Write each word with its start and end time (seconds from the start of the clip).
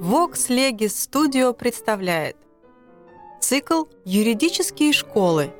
Vox 0.00 0.48
Legis 0.48 0.88
Studio 0.88 1.54
представляет 1.54 2.36
цикл 3.40 3.84
«Юридические 4.04 4.92
школы». 4.92 5.52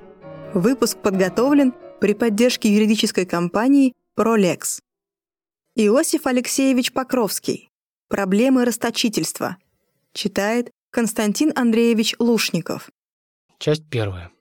Выпуск 0.52 0.98
подготовлен 0.98 1.72
при 2.00 2.14
поддержке 2.14 2.68
юридической 2.68 3.24
компании 3.24 3.92
«Пролекс». 4.14 4.82
Иосиф 5.76 6.26
Алексеевич 6.26 6.92
Покровский. 6.92 7.70
Проблемы 8.08 8.64
расточительства. 8.64 9.58
Читает 10.12 10.72
Константин 10.90 11.52
Андреевич 11.54 12.16
Лушников. 12.18 12.90
Часть 13.58 13.88
первая. 13.88 14.31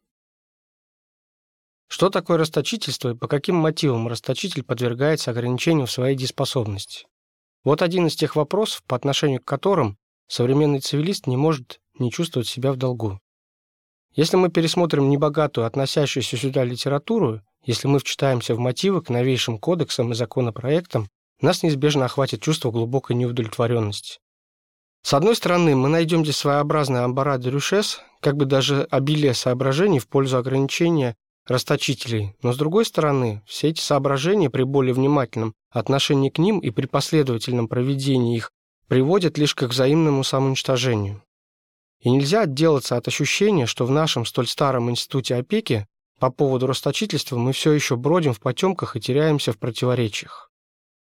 Что 1.92 2.10
такое 2.10 2.38
расточительство 2.38 3.10
и 3.10 3.16
по 3.16 3.28
каким 3.28 3.58
мотивам 3.58 4.08
расточитель 4.08 4.64
подвергается 4.64 5.32
ограничению 5.32 5.88
в 5.88 5.92
своей 5.92 6.16
дееспособности? 6.16 7.06
Вот 7.66 7.82
один 7.82 8.08
из 8.08 8.16
тех 8.16 8.38
вопросов, 8.38 8.82
по 8.88 8.96
отношению 8.96 9.42
к 9.42 9.46
которым 9.46 9.98
современный 10.26 10.80
цивилист 10.80 11.28
не 11.28 11.36
может 11.36 11.82
не 12.00 12.10
чувствовать 12.10 12.48
себя 12.48 12.72
в 12.72 12.78
долгу. 12.78 13.20
Если 14.16 14.38
мы 14.38 14.48
пересмотрим 14.48 15.10
небогатую, 15.10 15.68
относящуюся 15.68 16.38
сюда 16.38 16.64
литературу, 16.64 17.42
если 17.66 17.90
мы 17.90 18.00
вчитаемся 18.00 18.56
в 18.56 18.60
мотивы 18.60 19.02
к 19.02 19.10
новейшим 19.10 19.60
кодексам 19.60 20.14
и 20.14 20.16
законопроектам, 20.16 21.10
нас 21.42 21.62
неизбежно 21.62 22.06
охватит 22.06 22.42
чувство 22.42 22.72
глубокой 22.72 23.18
неудовлетворенности. 23.18 24.20
С 25.02 25.14
одной 25.14 25.36
стороны, 25.36 25.76
мы 25.76 25.90
найдем 25.90 26.24
здесь 26.24 26.38
своеобразный 26.38 27.04
амбарад 27.04 27.46
рюшес, 27.46 28.00
как 28.22 28.38
бы 28.38 28.46
даже 28.46 28.84
обилие 28.92 29.34
соображений 29.34 30.00
в 30.00 30.08
пользу 30.08 30.38
ограничения 30.38 31.18
расточителей, 31.48 32.36
но 32.42 32.54
с 32.54 32.58
другой 32.58 32.86
стороны, 32.86 33.42
все 33.46 33.70
эти 33.70 33.82
соображения 33.82 34.50
при 34.50 34.64
более 34.64 34.94
внимательном 34.94 35.54
отношении 35.70 36.30
к 36.30 36.38
ним 36.38 36.60
и 36.60 36.70
при 36.70 36.86
последовательном 36.86 37.68
проведении 37.68 38.38
их 38.38 38.52
приводят 38.88 39.38
лишь 39.38 39.56
к 39.56 39.64
взаимному 39.64 40.24
самоуничтожению. 40.24 41.24
И 42.00 42.10
нельзя 42.10 42.42
отделаться 42.42 42.98
от 42.98 43.08
ощущения, 43.08 43.66
что 43.66 43.86
в 43.86 43.92
нашем 43.92 44.26
столь 44.26 44.48
старом 44.48 44.90
институте 44.90 45.36
опеки 45.36 45.88
по 46.20 46.30
поводу 46.30 46.68
расточительства 46.68 47.38
мы 47.38 47.54
все 47.54 47.72
еще 47.72 47.96
бродим 47.96 48.34
в 48.34 48.40
потемках 48.40 48.96
и 48.96 49.02
теряемся 49.02 49.54
в 49.54 49.58
противоречиях. 49.60 50.52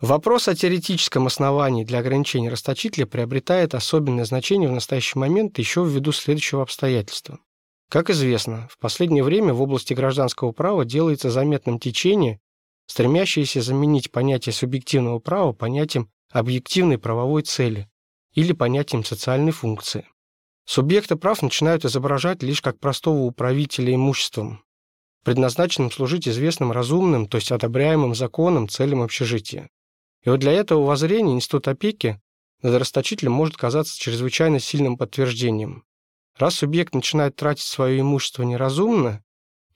Вопрос 0.01 0.49
о 0.49 0.55
теоретическом 0.55 1.27
основании 1.27 1.85
для 1.85 2.01
ограничения 2.01 2.51
расточителя 2.51 3.07
приобретает 3.07 3.75
особенное 3.75 4.25
значение 4.25 4.69
в 4.69 4.73
настоящий 4.73 5.19
момент 5.19 5.59
еще 5.59 5.85
ввиду 5.85 6.13
следующего 6.13 6.63
обстоятельства. 6.63 7.39
Как 7.95 8.11
известно, 8.11 8.67
в 8.73 8.79
последнее 8.79 9.23
время 9.23 9.55
в 9.55 9.63
области 9.63 9.95
гражданского 9.95 10.51
права 10.51 10.85
делается 10.85 11.31
заметным 11.31 11.79
течение, 11.79 12.41
стремящееся 12.89 13.61
заменить 13.63 14.11
понятие 14.11 14.53
субъективного 14.53 15.21
права 15.21 15.53
понятием 15.53 16.11
объективной 16.33 16.99
правовой 16.99 17.43
цели 17.43 17.89
или 18.33 18.53
понятием 18.53 19.05
социальной 19.05 19.53
функции. 19.53 20.09
Субъекты 20.65 21.15
прав 21.15 21.41
начинают 21.41 21.85
изображать 21.85 22.43
лишь 22.43 22.61
как 22.61 22.81
простого 22.81 23.21
управителя 23.21 23.95
имуществом, 23.95 24.65
предназначенным 25.23 25.93
служить 25.93 26.27
известным 26.27 26.73
разумным, 26.73 27.29
то 27.29 27.37
есть 27.37 27.53
одобряемым 27.53 28.17
законом 28.17 28.69
целям 28.69 29.03
общежития. 29.03 29.71
И 30.25 30.31
вот 30.31 30.41
для 30.41 30.51
этого 30.51 30.85
воззрения 30.85 31.35
институт 31.35 31.69
опеки 31.69 32.21
над 32.61 32.75
расточителем 32.75 33.31
может 33.31 33.57
казаться 33.57 33.97
чрезвычайно 33.97 34.59
сильным 34.59 34.99
подтверждением. 34.99 35.85
Раз 36.37 36.57
субъект 36.57 36.95
начинает 36.95 37.37
тратить 37.37 37.65
свое 37.65 38.01
имущество 38.01 38.43
неразумно, 38.43 39.23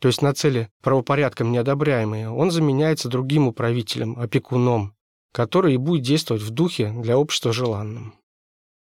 то 0.01 0.09
есть 0.09 0.23
на 0.23 0.33
цели 0.35 0.71
правопорядком 0.83 1.53
неодобряемые, 1.53 2.31
он 2.31 2.51
заменяется 2.51 3.09
другим 3.09 3.49
управителем, 3.49 4.19
опекуном, 4.19 4.95
который 5.33 5.75
и 5.75 5.79
будет 5.79 6.03
действовать 6.03 6.43
в 6.43 6.51
духе 6.51 6.91
для 6.91 7.19
общества 7.19 7.53
желанным. 7.53 8.15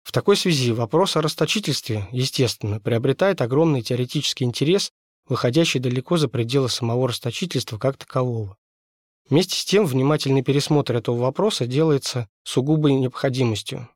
В 0.03 0.11
такой 0.11 0.35
связи 0.35 0.71
вопрос 0.71 1.15
о 1.15 1.21
расточительстве, 1.21 2.07
естественно, 2.11 2.79
приобретает 2.79 3.41
огромный 3.41 3.81
теоретический 3.81 4.45
интерес, 4.45 4.91
выходящий 5.27 5.79
далеко 5.79 6.17
за 6.17 6.27
пределы 6.27 6.69
самого 6.69 7.07
расточительства 7.07 7.77
как 7.77 7.97
такового. 7.97 8.57
Вместе 9.29 9.55
с 9.55 9.63
тем, 9.63 9.85
внимательный 9.85 10.41
пересмотр 10.41 10.95
этого 10.95 11.17
вопроса 11.17 11.67
делается 11.67 12.27
сугубой 12.43 12.93
необходимостью, 12.93 13.87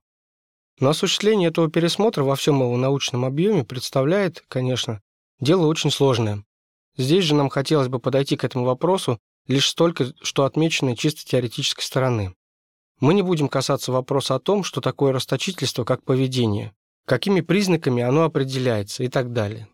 но 0.80 0.90
осуществление 0.90 1.50
этого 1.50 1.70
пересмотра 1.70 2.24
во 2.24 2.36
всем 2.36 2.60
его 2.60 2.76
научном 2.78 3.26
объеме 3.26 3.64
представляет, 3.64 4.44
конечно, 4.48 5.02
дело 5.40 5.68
очень 5.68 5.92
сложное. 5.92 6.44
Здесь 6.98 7.26
же 7.26 7.36
нам 7.36 7.50
хотелось 7.50 7.88
бы 7.88 8.00
подойти 8.00 8.38
к 8.38 8.44
этому 8.44 8.66
вопросу 8.66 9.20
лишь 9.48 9.70
столько, 9.70 10.14
что 10.22 10.46
отмечено 10.46 10.96
чисто 10.96 11.26
теоретической 11.26 11.84
стороны. 11.84 12.36
Мы 13.00 13.14
не 13.14 13.22
будем 13.22 13.50
касаться 13.50 13.92
вопроса 13.92 14.36
о 14.36 14.40
том, 14.40 14.64
что 14.64 14.82
такое 14.82 15.12
расточительство 15.12 15.84
как 15.84 16.04
поведение, 16.04 16.74
какими 17.06 17.42
признаками 17.42 18.02
оно 18.02 18.24
определяется 18.24 19.04
и 19.04 19.10
так 19.10 19.34
далее. 19.34 19.68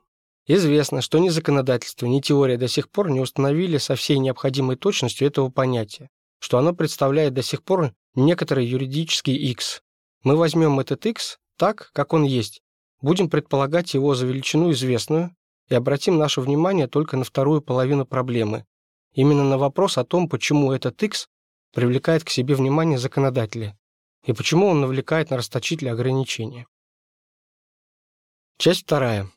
Известно, 0.48 1.02
что 1.02 1.20
ни 1.20 1.30
законодательство, 1.30 2.08
ни 2.08 2.20
теория 2.20 2.58
до 2.58 2.68
сих 2.68 2.90
пор 2.90 3.12
не 3.12 3.20
установили 3.20 3.78
со 3.78 3.96
всей 3.96 4.18
необходимой 4.18 4.76
точностью 4.76 5.28
этого 5.28 5.50
понятия, 5.50 6.10
что 6.40 6.58
оно 6.58 6.74
представляет 6.74 7.34
до 7.34 7.44
сих 7.44 7.64
пор 7.64 7.94
некоторый 8.16 8.66
юридический 8.66 9.36
X, 9.36 9.82
мы 10.24 10.36
возьмем 10.36 10.80
этот 10.80 11.06
x 11.06 11.40
так, 11.58 11.92
как 11.94 12.14
он 12.14 12.24
есть, 12.24 12.62
будем 13.02 13.30
предполагать 13.30 13.94
его 13.94 14.16
за 14.16 14.26
величину 14.26 14.72
известную 14.72 15.36
и 15.68 15.76
обратим 15.76 16.18
наше 16.18 16.42
внимание 16.42 16.88
только 16.88 17.18
на 17.18 17.24
вторую 17.24 17.62
половину 17.62 18.06
проблемы, 18.06 18.66
именно 19.14 19.44
на 19.44 19.58
вопрос 19.58 19.98
о 19.98 20.04
том, 20.04 20.30
почему 20.30 20.72
этот 20.72 21.02
x 21.02 21.28
привлекает 21.74 22.24
к 22.24 22.30
себе 22.30 22.56
внимание 22.56 22.98
законодателя 22.98 23.78
и 24.26 24.34
почему 24.34 24.68
он 24.68 24.82
навлекает 24.82 25.30
на 25.30 25.38
расточителя 25.38 25.94
ограничения. 25.94 26.68
Часть 28.58 28.84
вторая. 28.84 29.32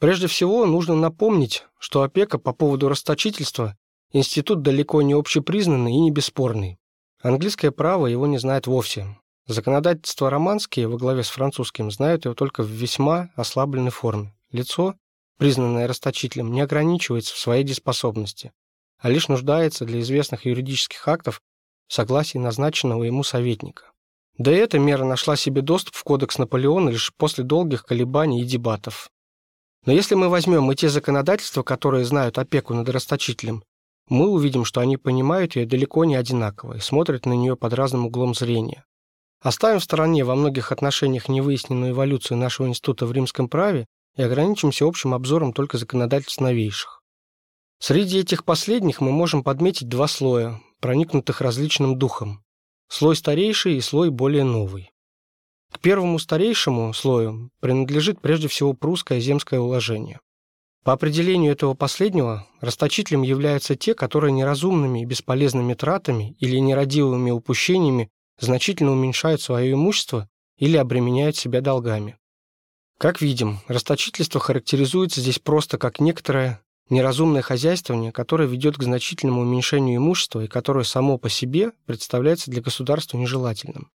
Прежде 0.00 0.26
всего, 0.26 0.66
нужно 0.66 0.96
напомнить, 0.96 1.64
что 1.78 2.02
опека 2.02 2.38
по 2.38 2.52
поводу 2.52 2.88
расточительства– 2.88 3.76
институт 4.12 4.62
далеко 4.62 5.02
не 5.02 5.12
общепризнанный 5.14 5.92
и 5.92 6.00
не 6.00 6.10
бесспорный. 6.10 6.78
Английское 7.24 7.70
право 7.70 8.06
его 8.06 8.26
не 8.26 8.36
знает 8.36 8.66
вовсе. 8.66 9.06
Законодательство 9.46 10.28
романские 10.28 10.88
во 10.88 10.98
главе 10.98 11.22
с 11.22 11.30
французским 11.30 11.90
знают 11.90 12.26
его 12.26 12.34
только 12.34 12.62
в 12.62 12.66
весьма 12.66 13.30
ослабленной 13.34 13.90
форме. 13.90 14.36
Лицо, 14.52 14.94
признанное 15.38 15.88
расточителем, 15.88 16.52
не 16.52 16.60
ограничивается 16.60 17.34
в 17.34 17.38
своей 17.38 17.64
дееспособности, 17.64 18.52
а 18.98 19.08
лишь 19.08 19.28
нуждается 19.28 19.86
для 19.86 20.00
известных 20.00 20.44
юридических 20.44 21.08
актов 21.08 21.40
в 21.88 21.94
согласии 21.94 22.36
назначенного 22.36 23.04
ему 23.04 23.24
советника. 23.24 23.92
Да 24.36 24.52
и 24.52 24.56
эта 24.56 24.78
мера 24.78 25.04
нашла 25.04 25.34
себе 25.34 25.62
доступ 25.62 25.94
в 25.94 26.04
кодекс 26.04 26.36
Наполеона 26.36 26.90
лишь 26.90 27.10
после 27.14 27.42
долгих 27.42 27.86
колебаний 27.86 28.42
и 28.42 28.44
дебатов. 28.44 29.08
Но 29.86 29.94
если 29.94 30.14
мы 30.14 30.28
возьмем 30.28 30.70
и 30.70 30.76
те 30.76 30.90
законодательства, 30.90 31.62
которые 31.62 32.04
знают 32.04 32.36
опеку 32.36 32.74
над 32.74 32.86
расточителем, 32.90 33.64
мы 34.08 34.28
увидим, 34.28 34.64
что 34.64 34.80
они 34.80 34.96
понимают 34.96 35.56
ее 35.56 35.66
далеко 35.66 36.04
не 36.04 36.14
одинаково 36.14 36.74
и 36.74 36.80
смотрят 36.80 37.26
на 37.26 37.32
нее 37.32 37.56
под 37.56 37.72
разным 37.74 38.06
углом 38.06 38.34
зрения. 38.34 38.84
Оставим 39.40 39.78
в 39.78 39.84
стороне 39.84 40.24
во 40.24 40.34
многих 40.34 40.72
отношениях 40.72 41.28
невыясненную 41.28 41.92
эволюцию 41.92 42.38
нашего 42.38 42.66
института 42.66 43.06
в 43.06 43.12
римском 43.12 43.48
праве 43.48 43.86
и 44.16 44.22
ограничимся 44.22 44.86
общим 44.86 45.14
обзором 45.14 45.52
только 45.52 45.78
законодательств 45.78 46.40
новейших. 46.40 47.02
Среди 47.78 48.20
этих 48.20 48.44
последних 48.44 49.00
мы 49.00 49.12
можем 49.12 49.42
подметить 49.42 49.88
два 49.88 50.06
слоя, 50.06 50.60
проникнутых 50.80 51.40
различным 51.40 51.98
духом. 51.98 52.42
Слой 52.88 53.16
старейший 53.16 53.76
и 53.76 53.80
слой 53.80 54.10
более 54.10 54.44
новый. 54.44 54.90
К 55.72 55.80
первому 55.80 56.18
старейшему 56.18 56.92
слою 56.94 57.50
принадлежит 57.60 58.20
прежде 58.20 58.48
всего 58.48 58.74
прусское 58.74 59.18
земское 59.18 59.58
уложение. 59.58 60.20
По 60.84 60.92
определению 60.92 61.52
этого 61.52 61.72
последнего, 61.72 62.46
расточителем 62.60 63.22
являются 63.22 63.74
те, 63.74 63.94
которые 63.94 64.32
неразумными 64.32 65.00
и 65.00 65.06
бесполезными 65.06 65.72
тратами 65.72 66.36
или 66.40 66.58
нерадивыми 66.58 67.30
упущениями 67.30 68.10
значительно 68.38 68.92
уменьшают 68.92 69.40
свое 69.40 69.72
имущество 69.72 70.28
или 70.58 70.76
обременяют 70.76 71.36
себя 71.36 71.62
долгами. 71.62 72.18
Как 72.98 73.22
видим, 73.22 73.60
расточительство 73.66 74.40
характеризуется 74.40 75.22
здесь 75.22 75.38
просто 75.38 75.78
как 75.78 76.00
некоторое 76.00 76.60
неразумное 76.90 77.40
хозяйствование, 77.40 78.12
которое 78.12 78.46
ведет 78.46 78.76
к 78.76 78.82
значительному 78.82 79.40
уменьшению 79.40 79.96
имущества 79.96 80.44
и 80.44 80.48
которое 80.48 80.84
само 80.84 81.16
по 81.16 81.30
себе 81.30 81.72
представляется 81.86 82.50
для 82.50 82.60
государства 82.60 83.16
нежелательным. 83.16 83.90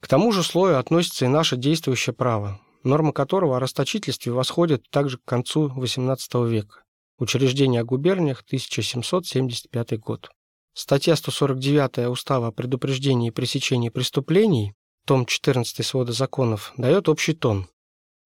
К 0.00 0.08
тому 0.08 0.32
же 0.32 0.42
слою 0.42 0.78
относится 0.78 1.26
и 1.26 1.28
наше 1.28 1.58
действующее 1.58 2.14
право, 2.14 2.58
нормы 2.84 3.12
которого 3.12 3.56
о 3.56 3.60
расточительстве 3.60 4.32
восходят 4.32 4.88
также 4.90 5.18
к 5.18 5.24
концу 5.24 5.68
XVIII 5.68 6.48
века. 6.48 6.82
Учреждение 7.18 7.82
о 7.82 7.84
губерниях, 7.84 8.42
1775 8.46 9.98
год. 10.00 10.30
Статья 10.74 11.16
149 11.16 12.08
Устава 12.10 12.48
о 12.48 12.52
предупреждении 12.52 13.28
и 13.28 13.32
пресечении 13.32 13.90
преступлений, 13.90 14.74
том 15.04 15.26
14 15.26 15.84
свода 15.84 16.12
законов, 16.12 16.72
дает 16.76 17.08
общий 17.08 17.34
тон. 17.34 17.68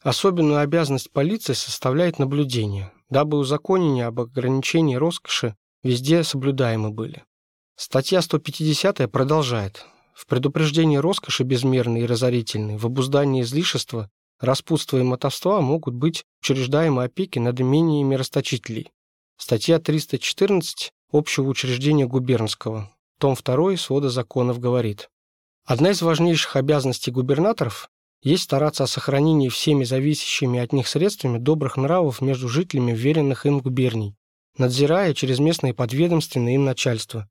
Особенную 0.02 0.60
обязанность 0.60 1.10
полиции 1.10 1.54
составляет 1.54 2.18
наблюдение. 2.18 2.92
дабы 3.08 3.38
узаконения 3.38 4.06
об 4.06 4.20
ограничении 4.20 4.96
роскоши 4.96 5.56
везде 5.82 6.24
соблюдаемы 6.24 6.90
были. 6.90 7.24
Статья 7.76 8.22
150 8.22 9.10
продолжает. 9.10 9.84
В 10.14 10.26
предупреждении 10.26 10.96
роскоши 10.96 11.44
безмерной 11.44 12.02
и 12.02 12.06
разорительной, 12.06 12.78
в 12.78 12.86
обуздании 12.86 13.42
излишества, 13.42 14.10
распутства 14.40 14.98
и 14.98 15.02
мотовства 15.02 15.60
могут 15.60 15.94
быть 15.94 16.24
учреждаемы 16.42 17.04
опеки 17.04 17.38
над 17.38 17.60
имениями 17.60 18.14
расточителей. 18.14 18.90
Статья 19.36 19.78
314 19.78 20.92
Общего 21.12 21.48
учреждения 21.48 22.06
губернского. 22.06 22.92
Том 23.20 23.36
2 23.36 23.76
свода 23.76 24.10
законов 24.10 24.58
говорит. 24.58 25.08
Одна 25.64 25.90
из 25.90 26.02
важнейших 26.02 26.56
обязанностей 26.56 27.12
губернаторов 27.12 27.88
есть 28.22 28.42
стараться 28.42 28.84
о 28.84 28.88
сохранении 28.88 29.48
всеми 29.48 29.84
зависящими 29.84 30.58
от 30.58 30.72
них 30.72 30.88
средствами 30.88 31.38
добрых 31.38 31.76
нравов 31.76 32.20
между 32.20 32.48
жителями 32.48 32.92
веренных 32.92 33.46
им 33.46 33.60
губерний, 33.60 34.16
надзирая 34.58 35.14
через 35.14 35.38
местные 35.38 35.74
подведомственные 35.74 36.56
им 36.56 36.64
начальства, 36.64 37.28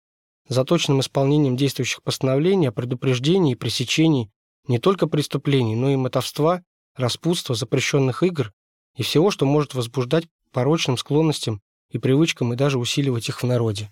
за 0.48 0.64
точным 0.64 1.02
исполнением 1.02 1.58
действующих 1.58 2.02
постановлений 2.02 2.68
о 2.68 2.72
предупреждении 2.72 3.54
и 3.54 3.56
пресечении 3.56 4.32
не 4.68 4.80
только 4.80 5.08
преступлений, 5.08 5.76
но 5.76 5.90
и 5.90 5.96
мотовства, 5.96 6.64
распутства, 6.96 7.56
запрещенных 7.56 8.24
игр 8.24 8.52
и 8.96 9.04
всего, 9.04 9.32
что 9.32 9.46
может 9.46 9.74
возбуждать 9.74 10.26
порочным 10.52 10.98
склонностям 10.98 11.62
и 11.90 11.98
привычкам 11.98 12.54
и 12.54 12.56
даже 12.56 12.80
усиливать 12.80 13.30
их 13.30 13.42
в 13.42 13.46
народе. 13.46 13.92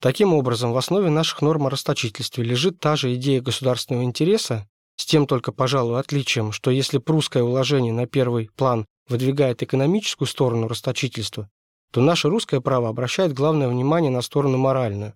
Таким 0.00 0.32
образом, 0.32 0.72
в 0.72 0.76
основе 0.76 1.10
наших 1.10 1.42
норм 1.42 1.66
о 1.66 1.70
расточительстве 1.70 2.44
лежит 2.44 2.78
та 2.78 2.94
же 2.94 3.14
идея 3.14 3.40
государственного 3.40 4.04
интереса, 4.04 4.68
с 4.96 5.06
тем 5.06 5.26
только, 5.26 5.52
пожалуй, 5.52 5.98
отличием, 5.98 6.52
что 6.52 6.70
если 6.70 6.98
прусское 6.98 7.42
уложение 7.42 7.92
на 7.92 8.06
первый 8.06 8.50
план 8.56 8.86
выдвигает 9.08 9.62
экономическую 9.62 10.28
сторону 10.28 10.68
расточительства, 10.68 11.48
то 11.92 12.00
наше 12.00 12.28
русское 12.28 12.60
право 12.60 12.88
обращает 12.88 13.32
главное 13.32 13.68
внимание 13.68 14.10
на 14.10 14.22
сторону 14.22 14.58
моральную. 14.58 15.14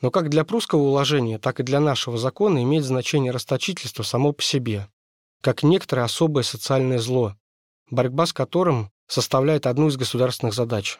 Но 0.00 0.10
как 0.10 0.30
для 0.30 0.44
прусского 0.44 0.80
уложения, 0.80 1.38
так 1.38 1.60
и 1.60 1.64
для 1.64 1.80
нашего 1.80 2.18
закона 2.18 2.62
имеет 2.62 2.84
значение 2.84 3.32
расточительство 3.32 4.02
само 4.02 4.32
по 4.32 4.42
себе, 4.42 4.88
как 5.40 5.62
некоторое 5.62 6.02
особое 6.02 6.42
социальное 6.42 6.98
зло, 6.98 7.36
борьба 7.90 8.26
с 8.26 8.32
которым 8.32 8.90
составляет 9.06 9.66
одну 9.66 9.88
из 9.88 9.96
государственных 9.96 10.54
задач. 10.54 10.98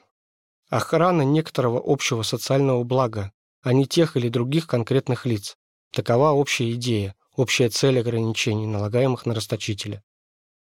Охрана 0.69 1.23
некоторого 1.23 1.83
общего 1.85 2.23
социального 2.23 2.85
блага, 2.85 3.33
а 3.63 3.73
не 3.73 3.87
тех 3.87 4.17
или 4.17 4.29
других 4.29 4.67
конкретных 4.67 5.27
лиц. 5.27 5.57
Такова 5.93 6.31
общая 6.31 6.73
идея, 6.73 7.15
общая 7.35 7.71
цель 7.71 7.99
ограничений, 7.99 8.67
налагаемых 8.67 9.27
на 9.27 9.35
расточителя. 9.35 10.03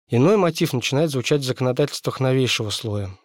Иной 0.08 0.36
мотив 0.36 0.72
начинает 0.72 1.10
звучать 1.10 1.42
в 1.42 1.46
законодательствах 1.46 2.20
новейшего 2.20 2.70
слоя. 2.70 3.16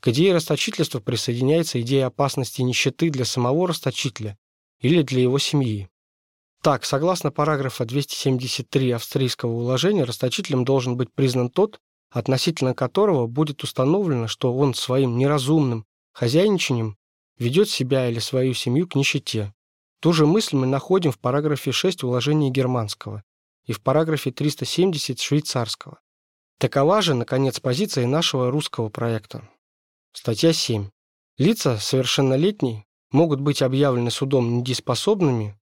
К 0.00 0.08
идее 0.08 0.34
расточительства 0.34 0.98
присоединяется 0.98 1.80
идея 1.80 2.06
опасности 2.06 2.62
нищеты 2.62 3.10
для 3.10 3.24
самого 3.24 3.68
расточителя 3.68 4.38
или 4.80 5.02
для 5.02 5.22
его 5.22 5.38
семьи. 5.38 5.88
Так, 6.62 6.84
согласно 6.84 7.32
параграфа 7.32 7.84
273 7.84 8.92
австрийского 8.92 9.50
уложения, 9.50 10.04
расточителем 10.04 10.64
должен 10.64 10.96
быть 10.96 11.12
признан 11.12 11.50
тот, 11.50 11.80
относительно 12.08 12.72
которого 12.72 13.26
будет 13.26 13.64
установлено, 13.64 14.28
что 14.28 14.54
он 14.54 14.72
своим 14.72 15.18
неразумным 15.18 15.86
хозяйничанием 16.12 16.96
ведет 17.36 17.68
себя 17.68 18.08
или 18.08 18.20
свою 18.20 18.54
семью 18.54 18.86
к 18.86 18.94
нищете. 18.94 19.52
Ту 20.00 20.12
же 20.12 20.24
мысль 20.24 20.56
мы 20.56 20.66
находим 20.66 21.10
в 21.10 21.18
параграфе 21.18 21.72
6 21.72 22.04
уложения 22.04 22.50
германского 22.50 23.24
и 23.66 23.72
в 23.72 23.80
параграфе 23.80 24.30
370 24.30 25.20
швейцарского. 25.20 25.98
Такова 26.58 27.02
же, 27.02 27.14
наконец, 27.14 27.58
позиция 27.58 28.06
нашего 28.06 28.52
русского 28.52 28.88
проекта. 28.88 29.48
Статья 30.12 30.52
7. 30.52 30.90
Лица 31.38 31.76
совершеннолетние 31.78 32.84
могут 33.10 33.40
быть 33.40 33.62
объявлены 33.62 34.12
судом 34.12 34.58
недееспособными, 34.58 35.58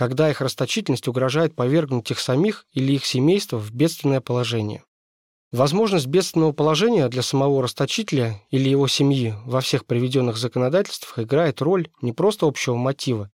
когда 0.00 0.30
их 0.30 0.40
расточительность 0.40 1.08
угрожает 1.08 1.54
повергнуть 1.54 2.10
их 2.10 2.20
самих 2.20 2.64
или 2.72 2.94
их 2.94 3.04
семейство 3.04 3.58
в 3.58 3.70
бедственное 3.70 4.22
положение. 4.22 4.82
Возможность 5.52 6.06
бедственного 6.06 6.52
положения 6.52 7.06
для 7.10 7.20
самого 7.20 7.62
расточителя 7.62 8.40
или 8.48 8.66
его 8.70 8.88
семьи 8.88 9.34
во 9.44 9.60
всех 9.60 9.84
приведенных 9.84 10.38
законодательствах 10.38 11.18
играет 11.18 11.60
роль 11.60 11.90
не 12.00 12.14
просто 12.14 12.46
общего 12.46 12.76
мотива, 12.76 13.30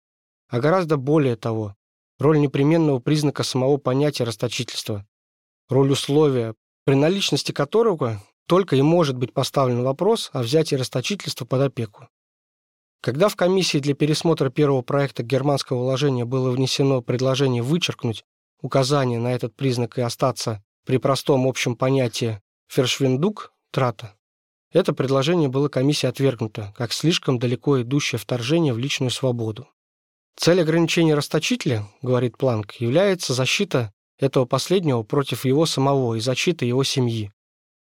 а 0.48 0.58
гораздо 0.58 0.96
более 0.96 1.36
того, 1.36 1.76
роль 2.18 2.40
непременного 2.40 2.98
признака 2.98 3.44
самого 3.44 3.76
понятия 3.76 4.24
расточительства, 4.24 5.06
роль 5.68 5.92
условия, 5.92 6.56
при 6.84 6.94
наличности 6.94 7.52
которого 7.52 8.20
только 8.48 8.74
и 8.74 8.82
может 8.82 9.16
быть 9.16 9.32
поставлен 9.32 9.84
вопрос 9.84 10.30
о 10.32 10.42
взятии 10.42 10.74
расточительства 10.74 11.44
под 11.44 11.60
опеку. 11.60 12.08
Когда 13.06 13.28
в 13.28 13.36
комиссии 13.36 13.78
для 13.78 13.94
пересмотра 13.94 14.50
первого 14.50 14.82
проекта 14.82 15.22
германского 15.22 15.78
уложения 15.78 16.24
было 16.24 16.50
внесено 16.50 17.02
предложение 17.02 17.62
вычеркнуть 17.62 18.24
указание 18.60 19.20
на 19.20 19.32
этот 19.32 19.54
признак 19.54 19.96
и 19.96 20.00
остаться 20.00 20.60
при 20.84 20.96
простом 20.96 21.46
общем 21.46 21.76
понятии 21.76 22.40
«фершвиндук»– 22.66 23.52
трата, 23.70 24.16
это 24.72 24.92
предложение 24.92 25.48
было 25.48 25.68
комиссией 25.68 26.10
отвергнуто, 26.10 26.74
как 26.76 26.92
слишком 26.92 27.38
далеко 27.38 27.80
идущее 27.80 28.18
вторжение 28.18 28.72
в 28.72 28.78
личную 28.78 29.10
свободу. 29.10 29.68
Цель 30.34 30.60
ограничения 30.60 31.14
расточителя, 31.14 31.86
говорит 32.02 32.36
Планк, 32.36 32.72
является 32.80 33.34
защита 33.34 33.92
этого 34.18 34.46
последнего 34.46 35.04
против 35.04 35.44
его 35.44 35.64
самого 35.64 36.16
и 36.16 36.20
защита 36.20 36.64
его 36.64 36.82
семьи. 36.82 37.30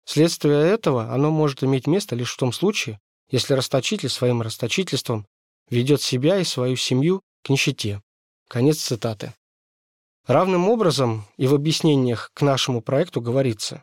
Следствие 0.05 0.61
этого 0.69 1.15
оно 1.15 1.31
может 1.31 1.65
иметь 1.65 1.87
место 1.87 2.15
лишь 2.15 2.35
в 2.35 2.37
том 2.37 2.53
случае, 2.53 3.01
если 3.35 3.55
расточитель 3.55 4.11
своим 4.11 4.43
расточительством 4.43 5.27
ведет 5.69 6.01
себя 6.01 6.39
и 6.39 6.45
свою 6.45 6.77
семью 6.77 7.21
к 7.43 7.49
нищете. 7.49 8.01
Конец 8.47 8.79
цитаты. 8.79 9.35
Равным 10.29 10.69
образом 10.69 11.25
и 11.37 11.49
в 11.49 11.55
объяснениях 11.55 12.31
к 12.33 12.43
нашему 12.43 12.81
проекту 12.81 13.21
говорится, 13.21 13.83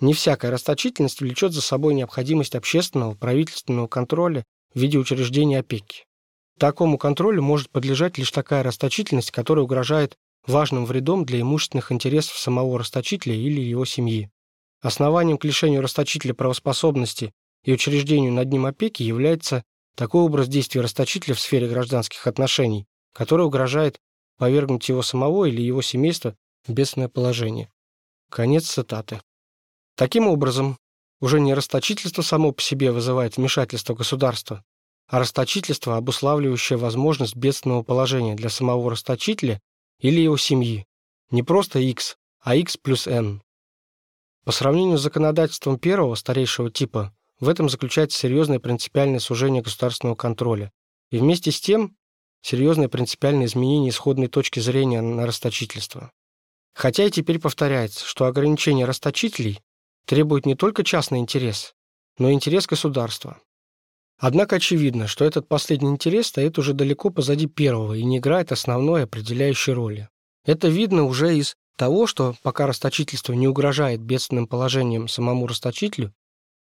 не 0.00 0.12
всякая 0.12 0.50
расточительность 0.50 1.22
влечет 1.22 1.54
за 1.54 1.62
собой 1.62 1.94
необходимость 1.94 2.54
общественного 2.54 3.14
правительственного 3.14 3.86
контроля 3.86 4.44
в 4.74 4.78
виде 4.78 4.98
учреждения 4.98 5.60
опеки. 5.60 6.04
Такому 6.58 6.98
контролю 6.98 7.42
может 7.42 7.70
подлежать 7.70 8.18
лишь 8.18 8.30
такая 8.30 8.62
расточительность, 8.62 9.30
которая 9.30 9.64
угрожает 9.64 10.18
важным 10.46 10.84
вредом 10.84 11.24
для 11.24 11.40
имущественных 11.40 11.90
интересов 11.90 12.36
самого 12.36 12.78
расточителя 12.78 13.34
или 13.34 13.62
его 13.62 13.86
семьи. 13.86 14.30
Основанием 14.82 15.38
к 15.38 15.44
лишению 15.46 15.80
расточителя 15.80 16.34
правоспособности 16.34 17.32
и 17.64 17.72
учреждению 17.72 18.32
над 18.32 18.50
ним 18.50 18.66
опеки 18.66 19.02
является 19.02 19.64
такой 19.94 20.22
образ 20.22 20.48
действия 20.48 20.80
расточителя 20.80 21.34
в 21.34 21.40
сфере 21.40 21.68
гражданских 21.68 22.26
отношений, 22.26 22.86
который 23.12 23.44
угрожает 23.44 23.98
повергнуть 24.38 24.88
его 24.88 25.02
самого 25.02 25.44
или 25.44 25.60
его 25.60 25.82
семейство 25.82 26.36
в 26.66 26.72
бедственное 26.72 27.08
положение. 27.08 27.70
Конец 28.30 28.68
цитаты. 28.68 29.20
Таким 29.96 30.28
образом, 30.28 30.78
уже 31.20 31.40
не 31.40 31.52
расточительство 31.52 32.22
само 32.22 32.52
по 32.52 32.62
себе 32.62 32.92
вызывает 32.92 33.36
вмешательство 33.36 33.94
государства, 33.94 34.64
а 35.06 35.18
расточительство, 35.18 35.96
обуславливающее 35.96 36.78
возможность 36.78 37.36
бедственного 37.36 37.82
положения 37.82 38.34
для 38.34 38.48
самого 38.48 38.90
расточителя 38.90 39.60
или 39.98 40.20
его 40.20 40.36
семьи. 40.36 40.86
Не 41.30 41.42
просто 41.42 41.80
X, 41.80 42.16
а 42.40 42.56
X 42.56 42.76
плюс 42.78 43.06
N. 43.06 43.42
По 44.44 44.52
сравнению 44.52 44.96
с 44.96 45.02
законодательством 45.02 45.78
первого, 45.78 46.14
старейшего 46.14 46.70
типа, 46.70 47.14
в 47.40 47.48
этом 47.48 47.68
заключается 47.68 48.18
серьезное 48.18 48.60
принципиальное 48.60 49.18
сужение 49.18 49.62
государственного 49.62 50.14
контроля. 50.14 50.70
И 51.10 51.18
вместе 51.18 51.50
с 51.50 51.60
тем, 51.60 51.96
серьезное 52.42 52.88
принципиальное 52.88 53.46
изменение 53.46 53.90
исходной 53.90 54.28
точки 54.28 54.60
зрения 54.60 55.00
на 55.00 55.26
расточительство. 55.26 56.12
Хотя 56.74 57.04
и 57.04 57.10
теперь 57.10 57.40
повторяется, 57.40 58.06
что 58.06 58.26
ограничение 58.26 58.86
расточителей 58.86 59.60
требует 60.06 60.46
не 60.46 60.54
только 60.54 60.84
частный 60.84 61.18
интерес, 61.18 61.74
но 62.18 62.30
и 62.30 62.34
интерес 62.34 62.66
государства. 62.66 63.38
Однако 64.18 64.56
очевидно, 64.56 65.06
что 65.06 65.24
этот 65.24 65.48
последний 65.48 65.88
интерес 65.88 66.26
стоит 66.26 66.58
уже 66.58 66.74
далеко 66.74 67.08
позади 67.10 67.46
первого 67.46 67.94
и 67.94 68.04
не 68.04 68.18
играет 68.18 68.52
основной 68.52 69.04
определяющей 69.04 69.72
роли. 69.72 70.08
Это 70.44 70.68
видно 70.68 71.04
уже 71.04 71.36
из 71.36 71.56
того, 71.76 72.06
что 72.06 72.34
пока 72.42 72.66
расточительство 72.66 73.32
не 73.32 73.48
угрожает 73.48 74.02
бедственным 74.02 74.46
положением 74.46 75.08
самому 75.08 75.46
расточителю 75.46 76.12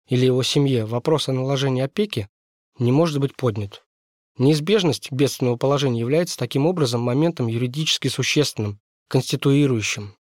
или 0.07 0.25
его 0.25 0.43
семье, 0.43 0.85
вопрос 0.85 1.29
о 1.29 1.33
наложении 1.33 1.83
опеки 1.83 2.29
не 2.79 2.91
может 2.91 3.19
быть 3.19 3.35
поднят. 3.35 3.83
Неизбежность 4.37 5.11
бедственного 5.11 5.57
положения 5.57 5.99
является 5.99 6.37
таким 6.37 6.67
образом 6.67 7.01
моментом 7.01 7.47
юридически 7.47 8.07
существенным, 8.07 8.79
конституирующим. 9.07 10.15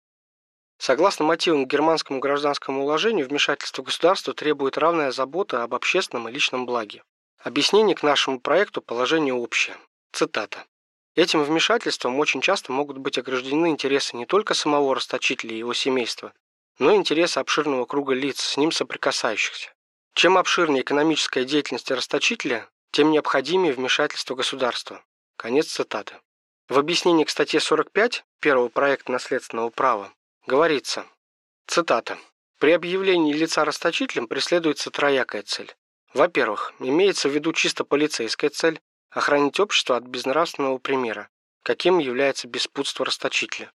Согласно 0.78 1.26
мотивам 1.26 1.66
к 1.66 1.72
германскому 1.72 2.20
гражданскому 2.20 2.84
уложению, 2.84 3.28
вмешательство 3.28 3.84
государства 3.84 4.34
требует 4.34 4.78
равная 4.78 5.12
забота 5.12 5.64
об 5.64 5.74
общественном 5.74 6.30
и 6.30 6.32
личном 6.32 6.66
благе. 6.66 7.04
Объяснение 7.42 7.96
к 7.96 8.04
нашему 8.04 8.40
проекту 8.40 8.82
положение 8.82 9.34
общее. 9.34 9.76
Цитата. 10.12 10.66
Этим 11.16 11.44
вмешательством 11.44 12.20
очень 12.20 12.42
часто 12.42 12.72
могут 12.72 12.98
быть 12.98 13.18
ограждены 13.18 13.68
интересы 13.68 14.16
не 14.16 14.26
только 14.26 14.54
самого 14.54 14.96
расточителя 14.96 15.56
и 15.56 15.60
его 15.60 15.74
семейства, 15.74 16.34
но 16.80 16.96
интересы 16.96 17.40
обширного 17.40 17.86
круга 17.86 18.14
лиц, 18.14 18.40
с 18.42 18.58
ним 18.58 18.72
соприкасающихся. 18.72 19.74
Чем 20.16 20.38
обширнее 20.38 20.84
экономическая 20.84 21.46
деятельность 21.46 21.90
расточителя, 21.92 22.70
тем 22.92 23.12
необходимее 23.12 23.74
вмешательство 23.74 24.36
государства. 24.36 25.04
Конец 25.38 25.68
цитаты. 25.68 26.16
В 26.70 26.78
объяснении 26.78 27.24
к 27.24 27.30
статье 27.30 27.60
45 27.60 28.24
первого 28.40 28.70
проекта 28.70 29.12
наследственного 29.12 29.70
права 29.70 30.14
говорится, 30.46 31.06
цитата, 31.68 32.18
«При 32.60 32.72
объявлении 32.72 33.34
лица 33.34 33.66
расточителем 33.66 34.28
преследуется 34.28 34.90
троякая 34.90 35.44
цель. 35.44 35.76
Во-первых, 36.14 36.74
имеется 36.80 37.28
в 37.28 37.34
виду 37.34 37.52
чисто 37.54 37.84
полицейская 37.84 38.50
цель– 38.50 38.80
охранить 39.10 39.60
общество 39.60 39.98
от 39.98 40.04
безнравственного 40.04 40.78
примера, 40.78 41.30
каким 41.64 41.98
является 41.98 42.48
беспутство 42.48 43.06
расточителя. 43.06 43.72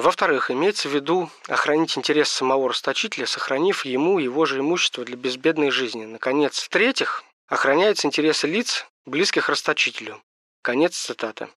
Во-вторых, 0.00 0.50
имеется 0.50 0.88
в 0.88 0.94
виду 0.94 1.28
охранить 1.46 1.98
интерес 1.98 2.30
самого 2.30 2.70
расточителя, 2.70 3.26
сохранив 3.26 3.84
ему 3.84 4.18
его 4.18 4.46
же 4.46 4.60
имущество 4.60 5.04
для 5.04 5.14
безбедной 5.14 5.70
жизни. 5.70 6.06
Наконец, 6.06 6.58
в-третьих, 6.58 7.22
охраняются 7.48 8.06
интересы 8.06 8.46
лиц, 8.46 8.86
близких 9.04 9.50
расточителю. 9.50 10.22
Конец 10.62 10.96
цитаты. 10.96 11.48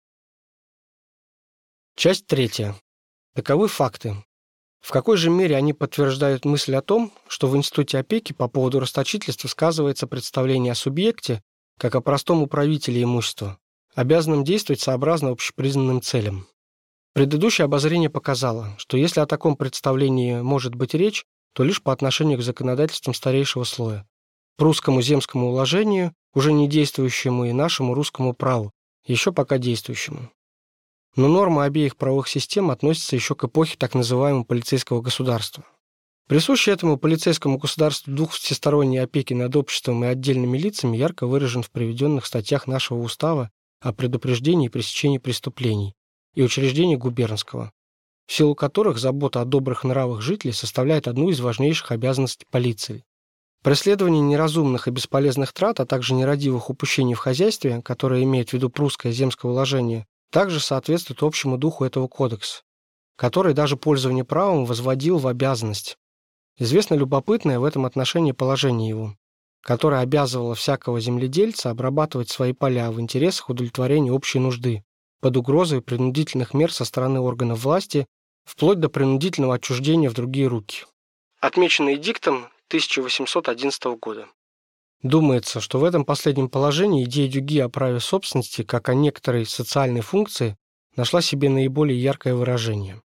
Часть 1.95 2.27
третья. 2.27 2.75
Таковы 3.33 3.69
факты. 3.69 4.17
В 4.81 4.91
какой 4.91 5.15
же 5.15 5.29
мере 5.29 5.55
они 5.55 5.71
подтверждают 5.71 6.43
мысль 6.43 6.75
о 6.75 6.81
том, 6.81 7.13
что 7.29 7.47
в 7.47 7.55
институте 7.55 7.97
опеки 7.97 8.33
по 8.33 8.49
поводу 8.49 8.81
расточительства 8.81 9.47
сказывается 9.47 10.05
представление 10.05 10.73
о 10.73 10.75
субъекте, 10.75 11.41
как 11.79 11.95
о 11.95 12.01
простом 12.01 12.43
управителе 12.43 13.03
имущества, 13.03 13.57
обязанном 13.95 14.43
действовать 14.43 14.81
сообразно 14.81 15.29
общепризнанным 15.29 16.01
целям? 16.01 16.45
Предыдущее 17.13 17.65
обозрение 17.65 18.09
показало, 18.09 18.73
что 18.77 18.97
если 18.97 19.19
о 19.19 19.27
таком 19.27 19.55
представлении 19.55 20.41
может 20.41 20.73
быть 20.73 20.95
речь, 20.95 21.25
то 21.53 21.63
лишь 21.63 21.81
по 21.81 21.93
отношению 21.93 22.39
к 22.39 22.41
законодательствам 22.41 23.13
старейшего 23.13 23.65
слоя, 23.65 24.07
прусскому 24.57 24.99
земскому 24.99 25.49
уложению, 25.49 26.15
уже 26.33 26.51
не 26.51 26.67
действующему, 26.67 27.45
и 27.45 27.51
нашему 27.51 27.93
русскому 27.93 28.33
праву, 28.33 28.71
еще 29.05 29.31
пока 29.31 29.59
действующему. 29.59 30.31
Но 31.15 31.27
нормы 31.27 31.65
обеих 31.65 31.97
правовых 31.97 32.27
систем 32.27 32.71
относятся 32.71 33.15
еще 33.15 33.35
к 33.35 33.43
эпохе 33.43 33.77
так 33.77 33.93
называемого 33.93 34.43
полицейского 34.43 35.01
государства. 35.01 35.63
Присущий 36.27 36.71
этому 36.71 36.97
полицейскому 36.97 37.59
государству 37.59 38.11
дух 38.11 38.31
всесторонней 38.31 38.97
опеки 38.97 39.35
над 39.35 39.55
обществом 39.55 40.03
и 40.03 40.07
отдельными 40.07 40.57
лицами 40.57 40.97
ярко 40.97 41.27
выражен 41.27 41.61
в 41.61 41.69
приведенных 41.69 42.25
статьях 42.25 42.65
нашего 42.65 42.97
устава 42.97 43.51
о 43.81 43.93
предупреждении 43.93 44.65
и 44.65 44.71
пресечении 44.71 45.19
преступлений 45.19 45.93
и 46.33 46.41
учреждений 46.41 46.95
губернского, 46.95 47.71
в 48.25 48.33
силу 48.33 48.55
которых 48.55 48.97
забота 48.97 49.41
о 49.41 49.45
добрых 49.45 49.83
нравах 49.83 50.21
жителей 50.21 50.53
составляет 50.53 51.07
одну 51.07 51.29
из 51.29 51.39
важнейших 51.39 51.91
обязанностей 51.91 52.45
полиции. 52.49 53.03
Преследование 53.63 54.21
неразумных 54.21 54.87
и 54.87 54.91
бесполезных 54.91 55.53
трат, 55.53 55.79
а 55.79 55.85
также 55.85 56.13
нерадивых 56.13 56.69
упущений 56.69 57.13
в 57.13 57.19
хозяйстве, 57.19 57.81
которое 57.81 58.23
имеет 58.23 58.49
в 58.49 58.53
виду 58.53 58.69
прусское 58.69 59.11
земское 59.11 59.49
уложение, 59.49 60.05
также 60.31 60.59
соответствует 60.59 61.23
общему 61.23 61.57
духу 61.57 61.85
этого 61.85 62.07
кодекса, 62.07 62.63
который 63.15 63.53
даже 63.53 63.77
пользование 63.77 64.25
правом 64.25 64.65
возводил 64.65 65.17
в 65.17 65.27
обязанность. 65.27 65.97
Известно 66.57 66.95
любопытное 66.95 67.59
в 67.59 67.63
этом 67.63 67.85
отношении 67.85 68.31
положение 68.31 68.89
его, 68.89 69.15
которое 69.61 70.01
обязывало 70.01 70.55
всякого 70.55 70.99
земледельца 70.99 71.69
обрабатывать 71.69 72.29
свои 72.29 72.51
поля 72.51 72.91
в 72.91 72.99
интересах 72.99 73.49
удовлетворения 73.49 74.11
общей 74.11 74.39
нужды, 74.39 74.83
под 75.23 75.37
угрозой 75.37 75.81
принудительных 75.81 76.53
мер 76.53 76.71
со 76.73 76.83
стороны 76.83 77.21
органов 77.21 77.63
власти, 77.63 78.05
вплоть 78.43 78.81
до 78.81 78.89
принудительного 78.89 79.55
отчуждения 79.55 80.09
в 80.09 80.13
другие 80.13 80.47
руки. 80.47 80.83
Отмеченный 81.39 81.95
диктом 81.95 82.49
1811 82.67 83.85
года. 84.01 84.27
Думается, 85.01 85.61
что 85.61 85.79
в 85.79 85.85
этом 85.85 86.03
последнем 86.03 86.49
положении 86.49 87.05
идея 87.05 87.29
Дюги 87.29 87.59
о 87.59 87.69
праве 87.69 88.01
собственности, 88.01 88.63
как 88.63 88.89
о 88.89 88.95
некоторой 88.95 89.45
социальной 89.45 90.01
функции, 90.01 90.57
нашла 90.97 91.21
себе 91.21 91.49
наиболее 91.49 92.01
яркое 92.01 92.35
выражение. 92.35 93.01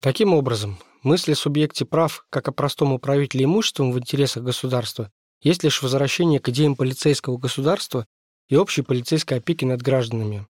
Таким 0.00 0.34
образом, 0.34 0.78
мысль 1.04 1.32
о 1.32 1.36
субъекте 1.36 1.84
прав, 1.84 2.26
как 2.30 2.48
о 2.48 2.52
простом 2.52 2.92
управителе 2.92 3.44
имуществом 3.44 3.92
в 3.92 3.98
интересах 4.00 4.42
государства, 4.42 5.08
есть 5.40 5.62
лишь 5.62 5.82
возвращение 5.82 6.40
к 6.40 6.48
идеям 6.48 6.74
полицейского 6.74 7.38
государства 7.38 8.06
и 8.48 8.56
общей 8.56 8.82
полицейской 8.82 9.38
опеки 9.38 9.64
над 9.64 9.82
гражданами. 9.82 10.48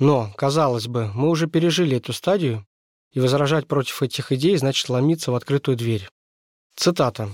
Но, 0.00 0.32
казалось 0.36 0.88
бы, 0.88 1.12
мы 1.14 1.28
уже 1.28 1.46
пережили 1.46 1.98
эту 1.98 2.12
стадию, 2.12 2.66
и 3.12 3.20
возражать 3.20 3.66
против 3.66 4.02
этих 4.02 4.32
идей 4.32 4.56
значит 4.56 4.88
ломиться 4.88 5.30
в 5.30 5.34
открытую 5.34 5.76
дверь. 5.76 6.08
Цитата. 6.76 7.28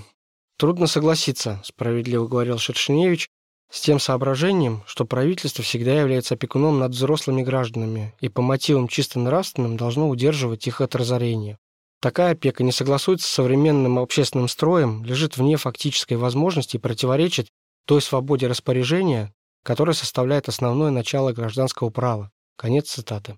Трудно 0.57 0.87
согласиться, 0.87 1.61
справедливо 1.63 2.27
говорил 2.27 2.57
Шершеневич, 2.57 3.29
с 3.69 3.81
тем 3.81 3.99
соображением, 3.99 4.83
что 4.85 5.05
правительство 5.05 5.63
всегда 5.63 5.99
является 5.99 6.33
опекуном 6.33 6.79
над 6.79 6.93
взрослыми 6.93 7.41
гражданами 7.41 8.15
и 8.21 8.29
по 8.29 8.41
мотивам 8.41 8.87
чисто 8.87 9.19
нравственным 9.19 9.77
должно 9.77 10.09
удерживать 10.09 10.67
их 10.67 10.81
от 10.81 10.95
разорения. 10.95 11.57
Такая 12.01 12.33
опека 12.33 12.63
не 12.63 12.71
согласуется 12.71 13.27
с 13.27 13.31
современным 13.31 13.99
общественным 13.99 14.47
строем, 14.47 15.03
лежит 15.03 15.37
вне 15.37 15.57
фактической 15.57 16.13
возможности 16.15 16.77
и 16.77 16.79
противоречит 16.79 17.47
той 17.85 18.01
свободе 18.01 18.47
распоряжения, 18.47 19.33
которая 19.63 19.95
составляет 19.95 20.47
основное 20.47 20.91
начало 20.91 21.33
гражданского 21.33 21.89
права. 21.89 22.31
Конец 22.57 22.89
цитаты. 22.89 23.37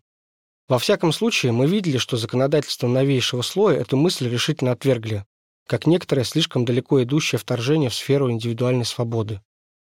Во 0.70 0.80
всяком 0.80 1.12
случае, 1.12 1.52
мы 1.52 1.68
видели, 1.68 1.98
что 1.98 2.16
законодательство 2.16 2.88
новейшего 2.88 3.42
слоя 3.42 3.80
эту 3.80 3.98
мысль 3.98 4.30
решительно 4.30 4.72
отвергли, 4.72 5.26
как 5.68 5.86
некоторое 5.86 6.24
слишком 6.24 6.64
далеко 6.64 7.04
идущее 7.04 7.38
вторжение 7.38 7.90
в 7.90 7.96
сферу 7.96 8.32
индивидуальной 8.32 8.86
свободы. 8.86 9.42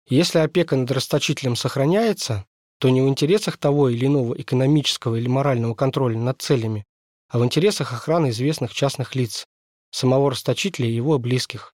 Если 0.09 0.39
опека 0.39 0.77
над 0.77 0.91
расточителем 0.93 1.57
сохраняется, 1.57 2.47
то 2.79 2.89
не 2.89 3.01
в 3.01 3.09
интересах 3.09 3.57
того 3.57 3.89
или 3.89 4.07
иного 4.07 4.41
экономического 4.41 5.17
или 5.17 5.27
морального 5.27 5.75
контроля 5.75 6.19
над 6.19 6.41
целями, 6.41 6.87
а 7.29 7.41
в 7.41 7.45
интересах 7.45 7.93
охраны 7.93 8.31
известных 8.31 8.73
частных 8.73 9.17
лиц, 9.17 9.47
самого 9.91 10.31
расточителя 10.31 10.89
и 10.89 10.95
его 10.95 11.19
близких. 11.19 11.75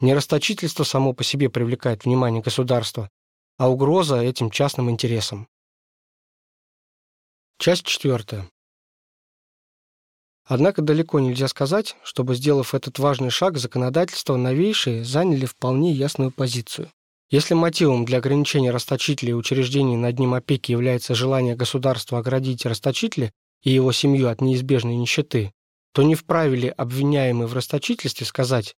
Не 0.00 0.12
расточительство 0.12 0.84
само 0.84 1.14
по 1.14 1.24
себе 1.24 1.48
привлекает 1.48 2.04
внимание 2.04 2.42
государства, 2.42 3.08
а 3.56 3.70
угроза 3.70 4.20
этим 4.20 4.50
частным 4.50 4.90
интересам. 4.90 5.48
Часть 7.58 7.84
четвертая. 7.86 8.50
Однако 10.44 10.82
далеко 10.82 11.20
нельзя 11.20 11.48
сказать, 11.48 11.96
чтобы, 12.04 12.34
сделав 12.34 12.74
этот 12.74 12.98
важный 12.98 13.30
шаг, 13.30 13.56
законодательство 13.56 14.36
новейшие 14.36 15.04
заняли 15.04 15.46
вполне 15.46 15.92
ясную 15.92 16.30
позицию. 16.30 16.92
Если 17.30 17.54
мотивом 17.54 18.04
для 18.04 18.18
ограничения 18.18 18.70
расточителей 18.70 19.30
и 19.30 19.34
учреждений 19.34 19.96
над 19.96 20.18
ним 20.18 20.34
опеки 20.34 20.70
является 20.70 21.14
желание 21.14 21.56
государства 21.56 22.18
оградить 22.18 22.66
расточителя 22.66 23.32
и 23.62 23.70
его 23.70 23.90
семью 23.90 24.28
от 24.28 24.42
неизбежной 24.42 24.96
нищеты, 24.96 25.52
то 25.92 26.02
не 26.02 26.14
вправе 26.14 26.56
ли 26.56 26.68
обвиняемый 26.68 27.46
в 27.46 27.54
расточительстве 27.54 28.26
сказать 28.26 28.76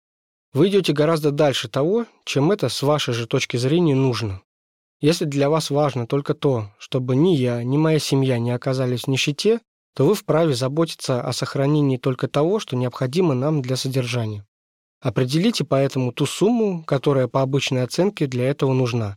«Вы 0.52 0.68
идете 0.68 0.92
гораздо 0.92 1.32
дальше 1.32 1.68
того, 1.68 2.06
чем 2.24 2.52
это 2.52 2.68
с 2.68 2.80
вашей 2.82 3.12
же 3.12 3.26
точки 3.26 3.56
зрения 3.56 3.96
нужно». 3.96 4.40
Если 5.00 5.26
для 5.26 5.48
вас 5.48 5.70
важно 5.70 6.06
только 6.08 6.34
то, 6.34 6.72
чтобы 6.78 7.14
ни 7.14 7.36
я, 7.36 7.62
ни 7.62 7.76
моя 7.76 8.00
семья 8.00 8.38
не 8.38 8.50
оказались 8.50 9.02
в 9.02 9.08
нищете, 9.08 9.60
то 9.94 10.04
вы 10.06 10.14
вправе 10.14 10.54
заботиться 10.54 11.20
о 11.20 11.32
сохранении 11.32 11.96
только 11.96 12.26
того, 12.26 12.58
что 12.58 12.76
необходимо 12.76 13.34
нам 13.34 13.62
для 13.62 13.76
содержания. 13.76 14.44
Определите 15.00 15.64
поэтому 15.64 16.12
ту 16.12 16.26
сумму, 16.26 16.82
которая 16.84 17.28
по 17.28 17.42
обычной 17.42 17.84
оценке 17.84 18.26
для 18.26 18.48
этого 18.48 18.72
нужна. 18.72 19.16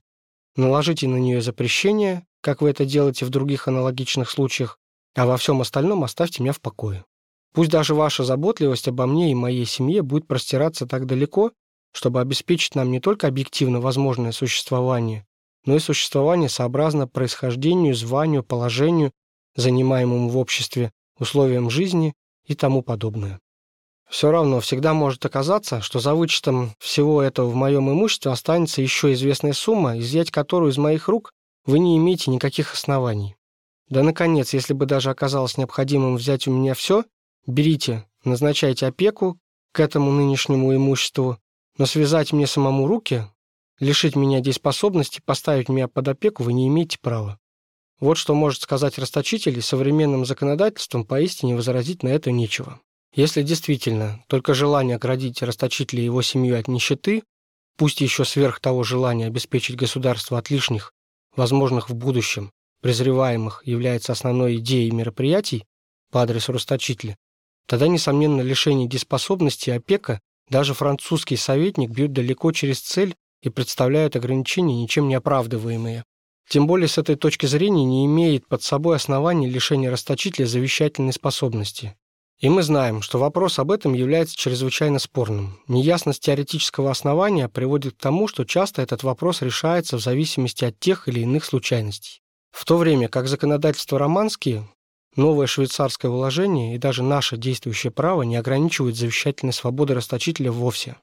Наложите 0.56 1.08
на 1.08 1.16
нее 1.18 1.42
запрещение, 1.42 2.28
как 2.42 2.62
вы 2.62 2.70
это 2.70 2.86
делаете 2.86 3.26
в 3.26 3.30
других 3.30 3.68
аналогичных 3.68 4.30
случаях, 4.30 4.78
а 5.16 5.26
во 5.26 5.38
всем 5.38 5.62
остальном 5.62 6.04
оставьте 6.04 6.44
меня 6.44 6.54
в 6.54 6.62
покое. 6.62 7.06
Пусть 7.54 7.72
даже 7.72 7.96
ваша 7.96 8.24
заботливость 8.24 8.88
обо 8.88 9.08
мне 9.08 9.32
и 9.32 9.36
моей 9.36 9.66
семье 9.66 10.04
будет 10.04 10.28
простираться 10.28 10.86
так 10.86 11.08
далеко, 11.08 11.52
чтобы 11.92 12.22
обеспечить 12.22 12.76
нам 12.76 12.92
не 12.92 13.00
только 13.00 13.28
объективно 13.28 13.82
возможное 13.82 14.32
существование, 14.32 15.26
но 15.66 15.76
и 15.76 15.80
существование 15.80 16.50
сообразно 16.50 17.08
происхождению, 17.08 17.96
званию, 17.96 18.44
положению 18.44 19.12
занимаемому 19.56 20.30
в 20.30 20.38
обществе, 20.38 20.92
условиям 21.20 21.70
жизни 21.70 22.14
и 22.46 22.56
тому 22.56 22.82
подобное. 22.82 23.40
Все 24.10 24.30
равно 24.30 24.60
всегда 24.60 24.94
может 24.94 25.26
оказаться, 25.26 25.82
что 25.82 26.00
за 26.00 26.16
вычетом 26.16 26.74
всего 26.80 27.22
этого 27.22 27.48
в 27.50 27.56
моем 27.56 27.90
имуществе 27.90 28.32
останется 28.32 28.82
еще 28.82 29.14
известная 29.14 29.54
сумма, 29.54 29.98
изъять 30.00 30.32
которую 30.32 30.72
из 30.72 30.78
моих 30.78 31.08
рук 31.08 31.32
вы 31.66 31.80
не 31.80 31.98
имеете 31.98 32.30
никаких 32.30 32.74
оснований. 32.74 33.36
Да, 33.90 34.04
наконец, 34.04 34.54
если 34.54 34.74
бы 34.74 34.86
даже 34.86 35.10
оказалось 35.10 35.58
необходимым 35.58 36.16
взять 36.16 36.48
у 36.48 36.52
меня 36.52 36.74
все, 36.74 37.06
берите, 37.48 38.06
назначайте 38.24 38.88
опеку 38.88 39.38
к 39.72 39.80
этому 39.80 40.12
нынешнему 40.12 40.76
имуществу, 40.76 41.38
но 41.78 41.86
связать 41.86 42.34
мне 42.34 42.48
самому 42.48 42.88
руки, 42.88 43.26
лишить 43.82 44.16
меня 44.16 44.40
дееспособности, 44.40 45.22
поставить 45.26 45.68
меня 45.68 45.90
под 45.90 46.08
опеку 46.08 46.44
вы 46.44 46.54
не 46.54 46.68
имеете 46.70 46.98
права. 47.02 47.38
Вот 48.00 48.18
что 48.18 48.34
может 48.34 48.62
сказать 48.62 48.98
расточитель, 48.98 49.58
и 49.58 49.62
современным 49.62 50.26
законодательством 50.26 51.04
поистине 51.04 51.56
возразить 51.56 52.04
на 52.04 52.08
это 52.08 52.32
нечего. 52.32 52.80
Если 53.14 53.42
действительно 53.42 54.24
только 54.28 54.54
желание 54.54 54.96
оградить 54.96 55.42
расточителя 55.42 56.02
и 56.02 56.06
его 56.06 56.22
семью 56.22 56.58
от 56.58 56.70
нищеты 56.70 57.24
пусть 57.78 58.00
еще 58.02 58.26
сверх 58.26 58.60
того 58.60 58.84
желания 58.84 59.26
обеспечить 59.26 59.76
государство 59.76 60.38
от 60.38 60.50
лишних, 60.50 60.94
возможных 61.36 61.90
в 61.90 61.96
будущем, 61.96 62.52
презреваемых, 62.82 63.64
является 63.66 64.12
основной 64.12 64.58
идеей 64.58 64.92
мероприятий 64.92 65.66
по 66.12 66.22
адресу 66.22 66.54
расточителя, 66.54 67.18
тогда, 67.66 67.88
несомненно, 67.88 68.42
лишение 68.42 68.88
дееспособности 68.88 69.70
и 69.70 69.74
опека 69.74 70.20
даже 70.50 70.74
французский 70.74 71.38
советник 71.38 71.90
бьют 71.90 72.14
далеко 72.14 72.52
через 72.52 72.82
цель 72.82 73.16
и 73.42 73.50
представляют 73.50 74.16
ограничения, 74.16 74.82
ничем 74.82 75.08
не 75.08 75.16
оправдываемые. 75.16 76.04
Тем 76.50 76.68
более 76.68 76.88
с 76.88 76.98
этой 76.98 77.16
точки 77.16 77.46
зрения 77.46 77.86
не 77.86 78.06
имеет 78.06 78.48
под 78.48 78.62
собой 78.62 78.98
оснований 78.98 79.50
лишения 79.50 79.90
расточителя 79.90 80.46
завещательной 80.46 81.14
способности. 81.14 81.96
И 82.40 82.50
мы 82.50 82.64
знаем, 82.64 83.04
что 83.04 83.20
вопрос 83.20 83.60
об 83.60 83.72
этом 83.72 83.94
является 83.94 84.36
чрезвычайно 84.36 84.98
спорным. 84.98 85.60
Неясность 85.68 86.24
теоретического 86.24 86.90
основания 86.90 87.48
приводит 87.48 87.94
к 87.94 88.02
тому, 88.02 88.28
что 88.28 88.46
часто 88.46 88.82
этот 88.82 89.04
вопрос 89.04 89.44
решается 89.44 89.96
в 89.96 90.02
зависимости 90.02 90.66
от 90.66 90.80
тех 90.80 91.08
или 91.08 91.20
иных 91.20 91.46
случайностей. 91.46 92.22
В 92.52 92.66
то 92.66 92.78
время 92.78 93.10
как 93.10 93.28
законодательство 93.28 94.00
романские, 94.00 94.68
новое 95.16 95.46
швейцарское 95.46 96.10
уложение 96.10 96.76
и 96.76 96.80
даже 96.80 97.04
наше 97.04 97.38
действующее 97.38 97.92
право 97.92 98.24
не 98.24 98.36
ограничивают 98.36 98.98
завещательной 98.98 99.54
свободы 99.54 99.94
расточителя 99.94 100.52
вовсе. 100.52 100.98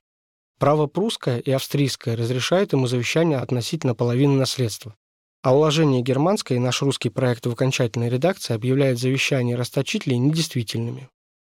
Право 0.58 0.88
прусское 0.88 1.38
и 1.38 1.52
австрийское 1.52 2.16
разрешает 2.16 2.72
ему 2.72 2.88
завещание 2.88 3.38
относительно 3.38 3.94
половины 3.94 4.34
наследства. 4.34 4.96
А 5.42 5.54
уложение 5.54 6.02
германское 6.02 6.58
и 6.58 6.60
наш 6.60 6.82
русский 6.82 7.10
проект 7.10 7.46
в 7.46 7.52
окончательной 7.52 8.08
редакции 8.08 8.54
объявляет 8.54 8.98
завещания 8.98 9.56
расточителей 9.56 10.18
недействительными. 10.18 11.08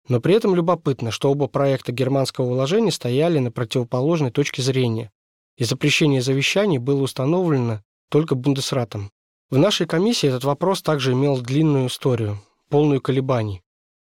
Но 0.07 0.19
при 0.19 0.33
этом 0.33 0.55
любопытно, 0.55 1.11
что 1.11 1.31
оба 1.31 1.47
проекта 1.47 1.91
германского 1.91 2.45
уложения 2.45 2.91
стояли 2.91 3.37
на 3.37 3.51
противоположной 3.51 4.31
точке 4.31 4.63
зрения, 4.63 5.11
и 5.57 5.63
запрещение 5.63 6.21
завещаний 6.21 6.79
было 6.79 7.03
установлено 7.03 7.81
только 8.09 8.33
Бундесратом. 8.33 9.11
В 9.51 9.57
нашей 9.57 9.85
комиссии 9.85 10.27
этот 10.27 10.43
вопрос 10.43 10.81
также 10.81 11.13
имел 11.13 11.39
длинную 11.39 11.87
историю, 11.87 12.39
полную 12.69 13.01
колебаний. 13.01 13.61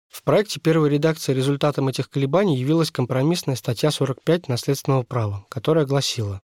В 0.09 0.24
проекте 0.24 0.59
первой 0.59 0.89
редакции 0.89 1.33
результатом 1.33 1.88
этих 1.88 2.09
колебаний 2.09 2.57
явилась 2.57 2.91
компромиссная 2.91 3.55
статья 3.55 3.91
45 3.91 4.47
наследственного 4.47 5.03
права, 5.03 5.45
которая 5.50 5.85
гласила 5.85 6.41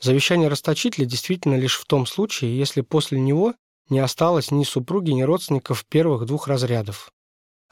«Завещание 0.00 0.48
расточителя 0.48 1.04
действительно 1.04 1.54
лишь 1.54 1.78
в 1.78 1.86
том 1.86 2.06
случае, 2.06 2.56
если 2.56 2.80
после 2.80 3.20
него 3.20 3.54
не 3.88 4.00
осталось 4.00 4.50
ни 4.50 4.64
супруги, 4.64 5.10
ни 5.12 5.22
родственников 5.22 5.84
первых 5.86 6.26
двух 6.26 6.48
разрядов, 6.48 7.10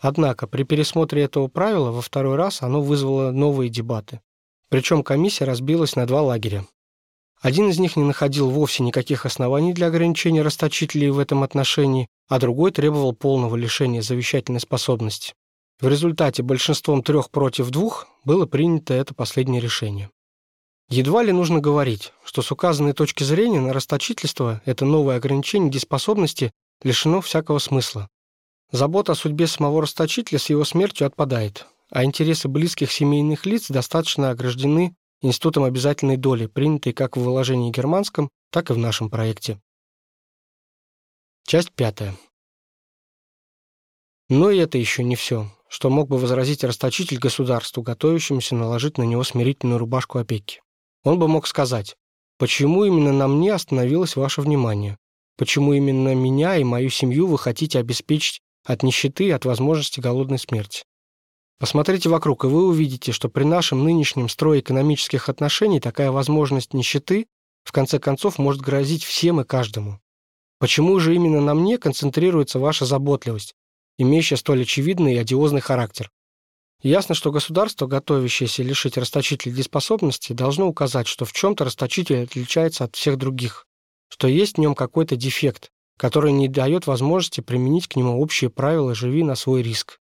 Однако 0.03 0.49
при 0.49 0.65
пересмотре 0.65 1.23
этого 1.23 1.47
правила 1.47 1.93
во 1.93 2.03
второй 2.03 2.35
раз 2.35 2.63
оно 2.63 2.83
вызвало 2.83 3.31
новые 3.31 3.71
дебаты. 3.71 4.21
Причем 4.69 5.05
комиссия 5.05 5.45
разбилась 5.45 5.95
на 5.95 6.07
два 6.07 6.23
лагеря. 6.23 6.67
Один 7.43 7.69
из 7.71 7.81
них 7.81 7.97
не 7.97 8.05
находил 8.05 8.49
вовсе 8.49 8.85
никаких 8.85 9.27
оснований 9.27 9.73
для 9.73 9.89
ограничения 9.89 10.43
расточителей 10.43 11.11
в 11.11 11.19
этом 11.19 11.43
отношении, 11.43 12.07
а 12.29 12.39
другой 12.39 12.71
требовал 12.71 13.13
полного 13.15 13.57
лишения 13.57 14.01
завещательной 14.01 14.61
способности. 14.61 15.35
В 15.81 15.89
результате 15.89 16.45
большинством 16.45 17.03
трех 17.03 17.31
против 17.31 17.71
двух 17.71 18.07
было 18.25 18.47
принято 18.47 18.95
это 18.95 19.13
последнее 19.13 19.61
решение. 19.61 20.09
Едва 20.89 21.25
ли 21.25 21.33
нужно 21.33 21.59
говорить, 21.59 22.13
что 22.25 22.43
с 22.43 22.53
указанной 22.53 22.93
точки 22.93 23.25
зрения 23.25 23.61
на 23.61 23.73
расточительство 23.73 24.63
это 24.65 24.85
новое 24.85 25.17
ограничение 25.17 25.69
дееспособности 25.71 26.53
лишено 26.85 27.21
всякого 27.21 27.59
смысла. 27.59 28.09
Забота 28.71 29.13
о 29.13 29.17
судьбе 29.17 29.49
самого 29.49 29.83
расточителя 29.83 30.39
с 30.39 30.49
его 30.49 30.65
смертью 30.65 31.09
отпадает, 31.09 31.67
а 31.91 32.05
интересы 32.05 32.47
близких 32.47 32.93
семейных 32.93 33.47
лиц 33.47 33.67
достаточно 33.69 34.31
ограждены 34.31 34.95
институтом 35.23 35.65
обязательной 35.65 36.17
доли, 36.17 36.47
принятой 36.47 36.93
как 36.93 37.17
в 37.17 37.21
выложении 37.21 37.71
германском, 37.71 38.29
так 38.51 38.71
и 38.71 38.75
в 38.75 38.79
нашем 38.79 39.09
проекте. 39.09 39.61
Часть 41.47 41.73
пятая. 41.73 42.15
Но 44.29 44.51
и 44.51 44.59
это 44.59 44.79
еще 44.79 45.03
не 45.03 45.17
все, 45.17 45.51
что 45.69 45.91
мог 45.91 46.09
бы 46.09 46.19
возразить 46.19 46.65
расточитель 46.65 47.19
государству, 47.19 47.83
готовящемуся 47.83 48.55
наложить 48.55 48.99
на 48.99 49.03
него 49.03 49.25
смирительную 49.25 49.79
рубашку 49.79 50.19
опеки. 50.19 50.61
Он 51.05 51.19
бы 51.19 51.29
мог 51.29 51.47
сказать, 51.47 51.97
почему 52.39 52.85
именно 52.85 53.13
на 53.13 53.29
мне 53.29 53.53
остановилось 53.53 54.17
ваше 54.17 54.41
внимание, 54.41 54.99
почему 55.37 55.75
именно 55.75 56.15
меня 56.15 56.57
и 56.57 56.65
мою 56.65 56.91
семью 56.91 57.27
вы 57.27 57.39
хотите 57.39 57.79
обеспечить 57.79 58.41
от 58.65 58.83
нищеты 58.83 59.25
и 59.25 59.31
от 59.31 59.45
возможности 59.45 60.01
голодной 60.01 60.39
смерти. 60.39 60.85
Посмотрите 61.59 62.09
вокруг, 62.09 62.45
и 62.45 62.49
вы 62.49 62.67
увидите, 62.67 63.13
что 63.13 63.29
при 63.29 63.45
нашем 63.45 63.85
нынешнем 63.85 64.29
строе 64.29 64.61
экономических 64.61 65.29
отношений 65.29 65.81
такая 65.81 66.11
возможность 66.11 66.75
нищеты 66.75 67.27
в 67.65 67.73
конце 67.73 67.99
концов 67.99 68.39
может 68.39 68.61
грозить 68.61 69.05
всем 69.05 69.41
и 69.41 69.45
каждому. 69.45 70.01
Почему 70.59 70.99
же 71.01 71.15
именно 71.15 71.41
на 71.41 71.55
мне 71.55 71.79
концентрируется 71.79 72.59
ваша 72.59 72.85
заботливость, 72.85 73.55
имеющая 73.99 74.37
столь 74.37 74.63
очевидный 74.63 75.15
и 75.15 75.19
одиозный 75.19 75.61
характер? 75.61 76.11
Ясно, 76.83 77.15
что 77.15 77.31
государство, 77.31 77.87
готовящееся 77.87 78.65
лишить 78.65 78.99
расточителя 78.99 79.53
дееспособности, 79.53 80.33
должно 80.33 80.67
указать, 80.67 81.07
что 81.07 81.25
в 81.25 81.33
чем-то 81.33 81.65
расточитель 81.65 82.25
отличается 82.25 82.85
от 82.85 82.97
всех 82.97 83.19
других, 83.19 83.67
что 84.09 84.27
есть 84.27 84.57
в 84.57 84.61
нем 84.61 84.75
какой-то 84.75 85.15
дефект, 85.15 85.71
который 85.97 86.33
не 86.33 86.49
дает 86.49 86.89
возможности 86.89 87.41
применить 87.41 87.87
к 87.87 87.95
нему 87.95 88.21
общие 88.21 88.51
правила 88.51 88.95
«живи 88.97 89.23
на 89.23 89.37
свой 89.37 89.63
риск». 89.63 90.01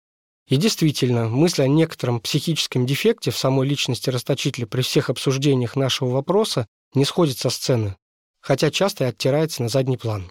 И 0.52 0.58
действительно, 0.58 1.30
мысль 1.30 1.62
о 1.62 1.68
некотором 1.70 2.20
психическом 2.20 2.86
дефекте 2.86 3.32
в 3.32 3.38
самой 3.38 3.66
личности 3.66 4.10
расточителя 4.10 4.66
при 4.66 4.82
всех 4.82 5.10
обсуждениях 5.10 5.78
нашего 5.78 6.10
вопроса 6.10 6.68
не 6.94 7.06
сходит 7.06 7.38
со 7.38 7.50
сцены, 7.50 7.96
хотя 8.42 8.70
часто 8.70 9.06
и 9.06 9.08
оттирается 9.08 9.64
на 9.64 9.70
задний 9.70 9.96
план. 9.96 10.30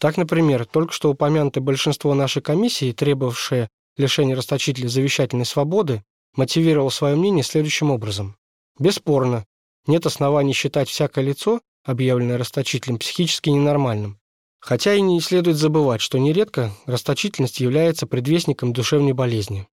Так, 0.00 0.16
например, 0.16 0.66
только 0.66 0.92
что 0.92 1.10
упомянутое 1.10 1.62
большинство 1.62 2.12
нашей 2.12 2.42
комиссии, 2.42 2.90
требовавшее 2.90 3.68
лишения 3.96 4.34
расточителя 4.34 4.88
завещательной 4.88 5.46
свободы, 5.46 6.02
мотивировало 6.34 6.90
свое 6.90 7.14
мнение 7.14 7.44
следующим 7.44 7.92
образом. 7.92 8.36
Бесспорно, 8.80 9.46
нет 9.86 10.06
оснований 10.06 10.54
считать 10.54 10.88
всякое 10.88 11.24
лицо, 11.24 11.60
объявленное 11.84 12.36
расточителем, 12.36 12.98
психически 12.98 13.50
ненормальным, 13.50 14.18
Хотя 14.66 14.94
и 14.94 15.00
не 15.00 15.20
следует 15.20 15.58
забывать, 15.58 16.00
что 16.00 16.18
нередко 16.18 16.72
расточительность 16.86 17.60
является 17.60 18.08
предвестником 18.08 18.72
душевной 18.72 19.12
болезни. 19.12 19.68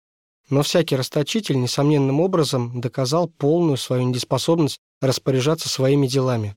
Но 0.48 0.62
всякий 0.62 0.96
расточитель 0.96 1.61
несомненным 1.61 2.22
образом 2.22 2.81
доказал 2.81 3.29
полную 3.29 3.77
свою 3.77 4.05
неспособность 4.05 4.79
распоряжаться 5.03 5.68
своими 5.68 6.07
делами. 6.07 6.57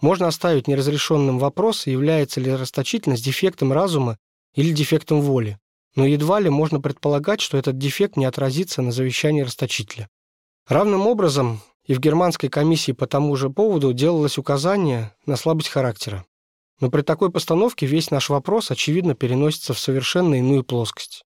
Можно 0.00 0.28
оставить 0.28 0.68
неразрешенным 0.68 1.38
вопрос, 1.38 1.86
является 1.86 2.40
ли 2.40 2.50
расточительность 2.50 3.26
дефектом 3.26 3.74
разума 3.74 4.16
или 4.54 4.72
дефектом 4.72 5.20
воли, 5.20 5.58
но 5.94 6.06
едва 6.06 6.40
ли 6.40 6.48
можно 6.48 6.80
предполагать, 6.80 7.42
что 7.42 7.58
этот 7.58 7.76
дефект 7.76 8.16
не 8.16 8.24
отразится 8.24 8.80
на 8.80 8.90
завещании 8.90 9.42
расточителя. 9.42 10.08
Равным 10.66 11.06
образом 11.06 11.60
и 11.84 11.92
в 11.92 12.00
германской 12.00 12.48
комиссии 12.48 12.92
по 12.92 13.06
тому 13.06 13.36
же 13.36 13.50
поводу 13.50 13.92
делалось 13.92 14.38
указание 14.38 15.14
на 15.26 15.36
слабость 15.36 15.68
характера. 15.68 16.24
Но 16.80 16.90
при 16.90 17.02
такой 17.02 17.30
постановке 17.30 17.86
весь 17.86 18.10
наш 18.10 18.30
вопрос, 18.30 18.70
очевидно, 18.70 19.14
переносится 19.14 19.74
в 19.74 19.78
совершенно 19.78 20.36
иную 20.36 20.64
плоскость. 20.64 21.22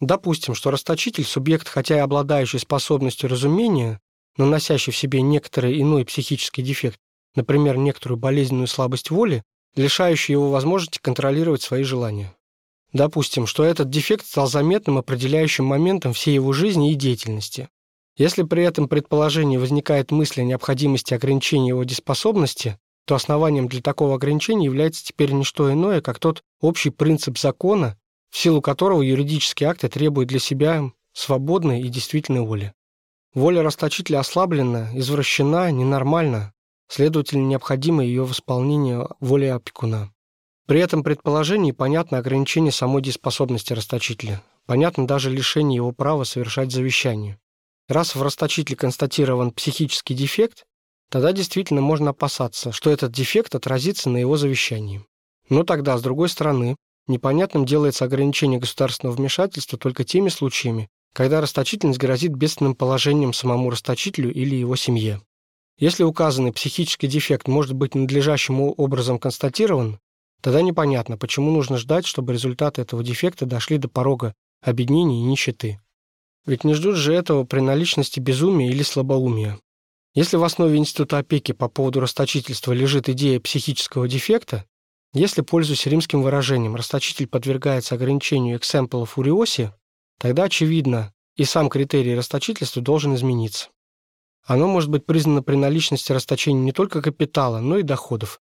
Допустим, 0.00 0.54
что 0.54 0.70
расточитель– 0.70 1.24
субъект, 1.26 1.68
хотя 1.68 1.96
и 1.96 2.00
обладающий 2.00 2.58
способностью 2.58 3.30
разумения, 3.30 4.00
но 4.36 4.44
носящий 4.44 4.92
в 4.92 4.96
себе 4.96 5.22
некоторый 5.22 5.80
иной 5.80 6.04
психический 6.04 6.62
дефект, 6.62 6.98
например, 7.34 7.76
некоторую 7.78 8.18
болезненную 8.18 8.66
слабость 8.66 9.10
воли, 9.10 9.42
лишающий 9.76 10.32
его 10.32 10.50
возможности 10.50 10.98
контролировать 10.98 11.62
свои 11.62 11.82
желания. 11.82 12.34
Допустим, 12.92 13.46
что 13.46 13.64
этот 13.64 13.90
дефект 13.90 14.26
стал 14.26 14.46
заметным 14.46 14.98
определяющим 14.98 15.64
моментом 15.64 16.12
всей 16.12 16.34
его 16.34 16.52
жизни 16.52 16.92
и 16.92 16.96
деятельности. 16.96 17.68
Если 18.16 18.42
при 18.42 18.64
этом 18.64 18.88
предположении 18.88 19.58
возникает 19.58 20.10
мысль 20.10 20.40
о 20.40 20.44
необходимости 20.44 21.12
ограничения 21.12 21.68
его 21.68 21.84
дееспособности, 21.84 22.78
то 23.06 23.14
основанием 23.14 23.68
для 23.68 23.80
такого 23.80 24.16
ограничения 24.16 24.66
является 24.66 25.04
теперь 25.04 25.32
не 25.32 25.44
что 25.44 25.72
иное, 25.72 26.00
как 26.00 26.18
тот 26.18 26.42
общий 26.60 26.90
принцип 26.90 27.38
закона, 27.38 27.96
в 28.30 28.36
силу 28.36 28.60
которого 28.60 29.00
юридические 29.00 29.70
акты 29.70 29.88
требуют 29.88 30.28
для 30.28 30.40
себя 30.40 30.90
свободной 31.12 31.80
и 31.82 31.88
действительной 31.88 32.42
воли. 32.42 32.74
Воля 33.32 33.62
расточителя 33.62 34.18
ослаблена, 34.18 34.90
извращена, 34.92 35.70
ненормальна, 35.70 36.52
следовательно, 36.88 37.46
необходимо 37.46 38.04
ее 38.04 38.24
восполнение 38.24 39.08
воли 39.20 39.46
опекуна. 39.46 40.12
При 40.66 40.80
этом 40.80 41.04
предположении 41.04 41.70
понятно 41.70 42.18
ограничение 42.18 42.72
самой 42.72 43.02
дееспособности 43.02 43.72
расточителя, 43.72 44.42
понятно 44.66 45.06
даже 45.06 45.30
лишение 45.30 45.76
его 45.76 45.92
права 45.92 46.24
совершать 46.24 46.72
завещание. 46.72 47.38
Раз 47.88 48.16
в 48.16 48.22
расточителе 48.22 48.76
констатирован 48.76 49.52
психический 49.52 50.14
дефект, 50.14 50.66
Тогда 51.10 51.32
действительно 51.32 51.80
можно 51.80 52.10
опасаться, 52.10 52.72
что 52.72 52.90
этот 52.90 53.12
дефект 53.12 53.54
отразится 53.54 54.10
на 54.10 54.16
его 54.16 54.36
завещании. 54.36 55.04
Но 55.48 55.62
тогда, 55.62 55.96
с 55.96 56.02
другой 56.02 56.28
стороны, 56.28 56.76
непонятным 57.06 57.64
делается 57.64 58.04
ограничение 58.04 58.58
государственного 58.58 59.14
вмешательства 59.14 59.78
только 59.78 60.04
теми 60.04 60.28
случаями, 60.28 60.88
когда 61.12 61.40
расточительность 61.40 62.00
грозит 62.00 62.34
бедственным 62.34 62.74
положением 62.74 63.32
самому 63.32 63.70
расточителю 63.70 64.32
или 64.32 64.56
его 64.56 64.76
семье. 64.76 65.22
Если 65.78 66.04
указанный 66.04 66.52
психический 66.52 67.06
дефект 67.06 67.48
может 67.48 67.74
быть 67.74 67.94
надлежащим 67.94 68.60
образом 68.60 69.18
констатирован, 69.18 70.00
тогда 70.40 70.62
непонятно, 70.62 71.16
почему 71.16 71.50
нужно 71.50 71.76
ждать, 71.76 72.06
чтобы 72.06 72.32
результаты 72.32 72.82
этого 72.82 73.04
дефекта 73.04 73.46
дошли 73.46 73.78
до 73.78 73.88
порога 73.88 74.34
обеднения 74.62 75.20
и 75.20 75.24
нищеты. 75.24 75.80
Ведь 76.46 76.64
не 76.64 76.74
ждут 76.74 76.96
же 76.96 77.14
этого 77.14 77.44
при 77.44 77.60
наличности 77.60 78.20
безумия 78.20 78.70
или 78.70 78.82
слабоумия. 78.82 79.58
Если 80.16 80.38
в 80.38 80.44
основе 80.44 80.78
института 80.78 81.18
опеки 81.18 81.52
по 81.52 81.68
поводу 81.68 82.00
расточительства 82.00 82.72
лежит 82.72 83.06
идея 83.10 83.38
психического 83.38 84.08
дефекта, 84.08 84.64
если, 85.12 85.42
пользуясь 85.42 85.84
римским 85.84 86.22
выражением, 86.22 86.74
расточитель 86.74 87.26
подвергается 87.26 87.96
ограничению 87.96 88.56
эксемпла 88.56 89.04
фуриоси, 89.04 89.74
тогда, 90.18 90.44
очевидно, 90.44 91.12
и 91.34 91.44
сам 91.44 91.68
критерий 91.68 92.14
расточительства 92.14 92.80
должен 92.80 93.14
измениться. 93.14 93.68
Оно 94.42 94.68
может 94.68 94.88
быть 94.88 95.04
признано 95.04 95.42
при 95.42 95.56
наличности 95.56 96.12
расточения 96.12 96.60
не 96.60 96.72
только 96.72 97.02
капитала, 97.02 97.58
но 97.58 97.76
и 97.76 97.82
доходов. 97.82 98.40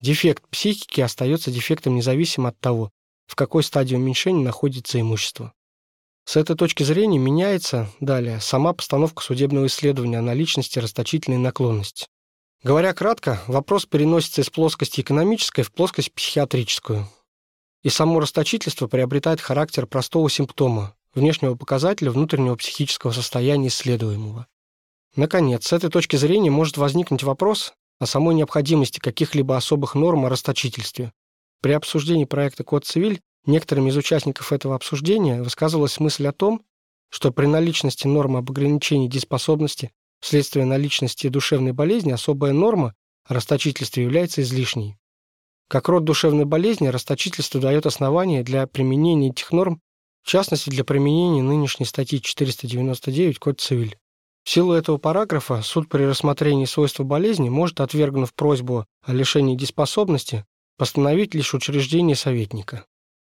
Дефект 0.00 0.48
психики 0.48 1.00
остается 1.00 1.50
дефектом 1.50 1.96
независимо 1.96 2.50
от 2.50 2.60
того, 2.60 2.92
в 3.26 3.34
какой 3.34 3.64
стадии 3.64 3.96
уменьшения 3.96 4.44
находится 4.44 5.00
имущество. 5.00 5.52
С 6.26 6.34
этой 6.34 6.56
точки 6.56 6.82
зрения 6.82 7.18
меняется, 7.18 7.88
далее, 8.00 8.40
сама 8.40 8.72
постановка 8.72 9.22
судебного 9.22 9.66
исследования 9.66 10.18
о 10.18 10.22
наличности 10.22 10.80
расточительной 10.80 11.38
наклонности. 11.38 12.08
Говоря 12.64 12.92
кратко, 12.94 13.40
вопрос 13.46 13.86
переносится 13.86 14.40
из 14.40 14.50
плоскости 14.50 15.02
экономической 15.02 15.62
в 15.62 15.70
плоскость 15.70 16.12
психиатрическую. 16.12 17.08
И 17.84 17.90
само 17.90 18.18
расточительство 18.18 18.88
приобретает 18.88 19.40
характер 19.40 19.86
простого 19.86 20.28
симптома, 20.28 20.96
внешнего 21.14 21.54
показателя 21.54 22.10
внутреннего 22.10 22.56
психического 22.56 23.12
состояния 23.12 23.68
исследуемого. 23.68 24.48
Наконец, 25.14 25.68
с 25.68 25.72
этой 25.72 25.90
точки 25.90 26.16
зрения 26.16 26.50
может 26.50 26.76
возникнуть 26.76 27.22
вопрос 27.22 27.72
о 28.00 28.06
самой 28.06 28.34
необходимости 28.34 28.98
каких-либо 28.98 29.56
особых 29.56 29.94
норм 29.94 30.26
о 30.26 30.28
расточительстве. 30.28 31.12
При 31.62 31.70
обсуждении 31.70 32.24
проекта 32.24 32.64
«Код 32.64 32.84
Цивиль» 32.84 33.20
некоторыми 33.46 33.90
из 33.90 33.96
участников 33.96 34.52
этого 34.52 34.74
обсуждения 34.74 35.42
высказывалась 35.42 36.00
мысль 36.00 36.26
о 36.26 36.32
том, 36.32 36.62
что 37.10 37.32
при 37.32 37.46
наличности 37.46 38.06
нормы 38.06 38.40
об 38.40 38.50
ограничении 38.50 39.08
дееспособности 39.08 39.92
вследствие 40.20 40.64
наличности 40.64 41.28
душевной 41.28 41.72
болезни 41.72 42.12
особая 42.12 42.52
норма 42.52 42.94
о 43.24 43.34
расточительстве 43.34 44.04
является 44.04 44.42
излишней. 44.42 44.96
Как 45.68 45.88
род 45.88 46.04
душевной 46.04 46.44
болезни, 46.44 46.86
расточительство 46.86 47.60
дает 47.60 47.86
основания 47.86 48.44
для 48.44 48.66
применения 48.66 49.30
этих 49.30 49.50
норм, 49.50 49.80
в 50.22 50.28
частности 50.28 50.70
для 50.70 50.84
применения 50.84 51.42
нынешней 51.42 51.86
статьи 51.86 52.20
499 52.20 53.38
Код 53.38 53.60
Цивиль. 53.60 53.96
В 54.44 54.50
силу 54.50 54.74
этого 54.74 54.98
параграфа 54.98 55.60
суд 55.62 55.88
при 55.88 56.04
рассмотрении 56.04 56.66
свойства 56.66 57.02
болезни 57.02 57.48
может, 57.48 57.80
отвергнув 57.80 58.32
просьбу 58.32 58.86
о 59.02 59.12
лишении 59.12 59.56
дееспособности, 59.56 60.44
постановить 60.76 61.34
лишь 61.34 61.52
учреждение 61.52 62.14
советника. 62.14 62.86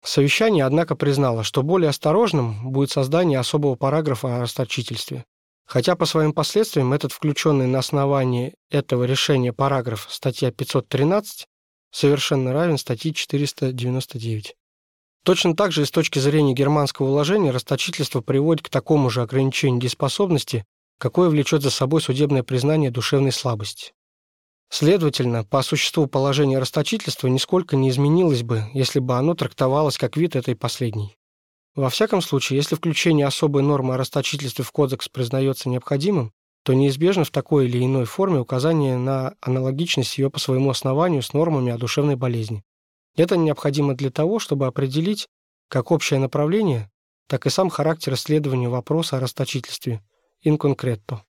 Совещание, 0.07 0.65
однако, 0.65 0.95
признало, 0.95 1.43
что 1.43 1.65
более 1.65 1.91
осторожным 1.91 2.71
будет 2.71 2.93
создание 2.93 3.41
особого 3.41 3.75
параграфа 3.75 4.37
о 4.37 4.41
расточительстве. 4.41 5.25
Хотя 5.67 5.97
по 5.97 6.07
своим 6.07 6.33
последствиям 6.33 6.93
этот 6.93 7.11
включенный 7.11 7.67
на 7.67 7.81
основании 7.81 8.55
этого 8.71 9.03
решения 9.03 9.53
параграф 9.53 10.07
статья 10.09 10.53
513 10.53 11.49
совершенно 11.91 12.53
равен 12.53 12.79
статье 12.79 13.13
499. 13.13 14.55
Точно 15.25 15.57
так 15.57 15.73
же 15.73 15.83
и 15.83 15.87
с 15.87 15.91
точки 15.91 16.21
зрения 16.21 16.55
германского 16.55 17.09
уложения 17.09 17.51
расточительство 17.51 18.21
приводит 18.21 18.63
к 18.63 18.69
такому 18.69 19.11
же 19.11 19.23
ограничению 19.23 19.81
дееспособности, 19.81 20.65
какое 21.01 21.29
влечет 21.29 21.63
за 21.63 21.71
собой 21.71 22.01
судебное 22.01 22.45
признание 22.45 22.93
душевной 22.93 23.33
слабости. 23.33 23.93
Следовательно, 24.69 25.45
по 25.45 25.63
существу 25.63 26.07
положение 26.07 26.59
расточительства 26.59 27.29
нисколько 27.29 27.77
не 27.77 27.91
изменилось 27.91 28.43
бы, 28.43 28.65
если 28.75 28.99
бы 28.99 29.17
оно 29.17 29.35
трактовалось 29.35 29.97
как 29.97 30.17
вид 30.17 30.37
этой 30.37 30.57
последней. 30.57 31.17
Во 31.77 31.91
всяком 31.91 32.23
случае, 32.23 32.57
если 32.57 32.75
включение 32.75 33.27
особой 33.27 33.63
нормы 33.63 33.95
о 33.95 33.97
расточительстве 33.99 34.65
в 34.65 34.73
кодекс 34.73 35.09
признается 35.09 35.69
необходимым, 35.69 36.33
то 36.65 36.75
неизбежно 36.75 37.25
в 37.25 37.31
такой 37.31 37.67
или 37.67 37.85
иной 37.85 38.07
форме 38.07 38.41
указание 38.41 38.97
на 38.97 39.35
аналогичность 39.41 40.19
ее 40.19 40.31
по 40.31 40.41
своему 40.41 40.71
основанию 40.71 41.23
с 41.23 41.33
нормами 41.33 41.71
о 41.71 41.79
душевной 41.79 42.17
болезни. 42.17 42.65
Это 43.15 43.37
необходимо 43.37 43.95
для 43.95 44.11
того, 44.11 44.39
чтобы 44.41 44.67
определить 44.67 45.29
как 45.69 45.91
общее 45.91 46.19
направление, 46.19 46.91
так 47.29 47.47
и 47.47 47.51
сам 47.51 47.71
характер 47.71 48.15
исследования 48.15 48.69
вопроса 48.69 49.17
о 49.17 49.21
расточительстве– 49.21 50.03
concreto. 50.45 51.21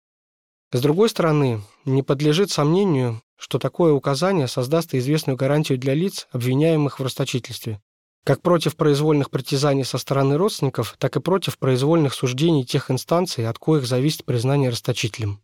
С 0.72 0.82
другой 0.82 1.10
стороны, 1.10 1.62
не 1.86 2.04
подлежит 2.04 2.52
сомнению, 2.52 3.22
что 3.38 3.60
такое 3.60 3.94
указание 3.94 4.48
создаст 4.48 4.94
известную 4.94 5.38
гарантию 5.38 5.78
для 5.78 5.94
лиц, 5.94 6.28
обвиняемых 6.32 7.00
в 7.00 7.04
расточительстве, 7.04 7.82
как 8.24 8.42
против 8.42 8.76
произвольных 8.76 9.30
притязаний 9.30 9.86
со 9.86 9.98
стороны 9.98 10.38
родственников, 10.38 10.96
так 10.98 11.16
и 11.16 11.22
против 11.22 11.58
произвольных 11.58 12.14
суждений 12.14 12.66
тех 12.66 12.92
инстанций, 12.92 13.48
от 13.48 13.58
коих 13.60 13.86
зависит 13.86 14.26
признание 14.26 14.70
расточителем. 14.70 15.42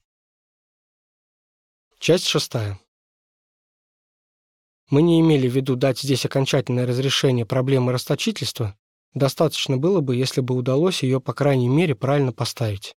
Часть 1.99 2.25
шестая. 2.25 2.79
Мы 4.89 5.01
не 5.01 5.21
имели 5.21 5.47
в 5.47 5.56
виду 5.56 5.75
дать 5.75 5.99
здесь 5.99 6.25
окончательное 6.25 6.86
разрешение 6.86 7.45
проблемы 7.45 7.93
расточительства, 7.93 8.77
достаточно 9.13 9.77
было 9.77 10.01
бы, 10.01 10.15
если 10.15 10.41
бы 10.41 10.56
удалось 10.56 11.03
ее, 11.03 11.21
по 11.21 11.34
крайней 11.34 11.69
мере, 11.69 11.95
правильно 11.95 12.34
поставить. 12.34 12.95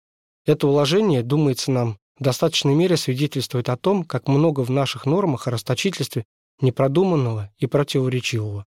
Это 0.47 0.67
уложение, 0.67 1.23
думается 1.23 1.71
нам, 1.71 1.99
в 2.19 2.23
достаточной 2.23 2.75
мере 2.75 2.97
свидетельствует 2.97 3.69
о 3.69 3.77
том, 3.77 4.05
как 4.05 4.29
много 4.29 4.61
в 4.61 4.71
наших 4.71 5.07
нормах 5.07 5.47
о 5.47 5.51
расточительстве 5.51 6.25
непродуманного 6.61 7.51
и 7.59 7.67
противоречивого. 7.67 8.67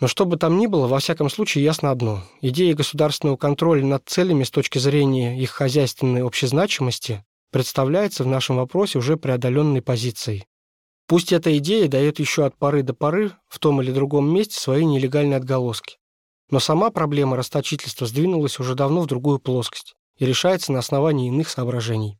Но 0.00 0.06
что 0.06 0.26
бы 0.26 0.36
там 0.36 0.58
ни 0.58 0.66
было, 0.66 0.86
во 0.86 1.00
всяком 1.00 1.28
случае 1.28 1.64
ясно 1.64 1.90
одно. 1.90 2.22
Идея 2.40 2.74
государственного 2.74 3.36
контроля 3.36 3.84
над 3.84 4.04
целями 4.06 4.44
с 4.44 4.50
точки 4.50 4.78
зрения 4.78 5.40
их 5.40 5.50
хозяйственной 5.50 6.22
общезначимости 6.22 7.24
представляется 7.50 8.22
в 8.24 8.28
нашем 8.28 8.56
вопросе 8.56 8.98
уже 8.98 9.16
преодоленной 9.16 9.82
позицией. 9.82 10.46
Пусть 11.08 11.32
эта 11.32 11.56
идея 11.58 11.88
дает 11.88 12.20
еще 12.20 12.44
от 12.44 12.56
поры 12.56 12.82
до 12.82 12.94
поры 12.94 13.32
в 13.48 13.58
том 13.58 13.82
или 13.82 13.90
другом 13.90 14.32
месте 14.32 14.60
свои 14.60 14.84
нелегальные 14.84 15.38
отголоски. 15.38 15.96
Но 16.50 16.60
сама 16.60 16.90
проблема 16.90 17.36
расточительства 17.36 18.06
сдвинулась 18.06 18.58
уже 18.60 18.74
давно 18.74 19.02
в 19.02 19.06
другую 19.06 19.38
плоскость 19.38 19.94
и 20.18 20.26
решается 20.26 20.70
на 20.72 20.78
основании 20.78 21.28
иных 21.28 21.48
соображений. 21.48 22.18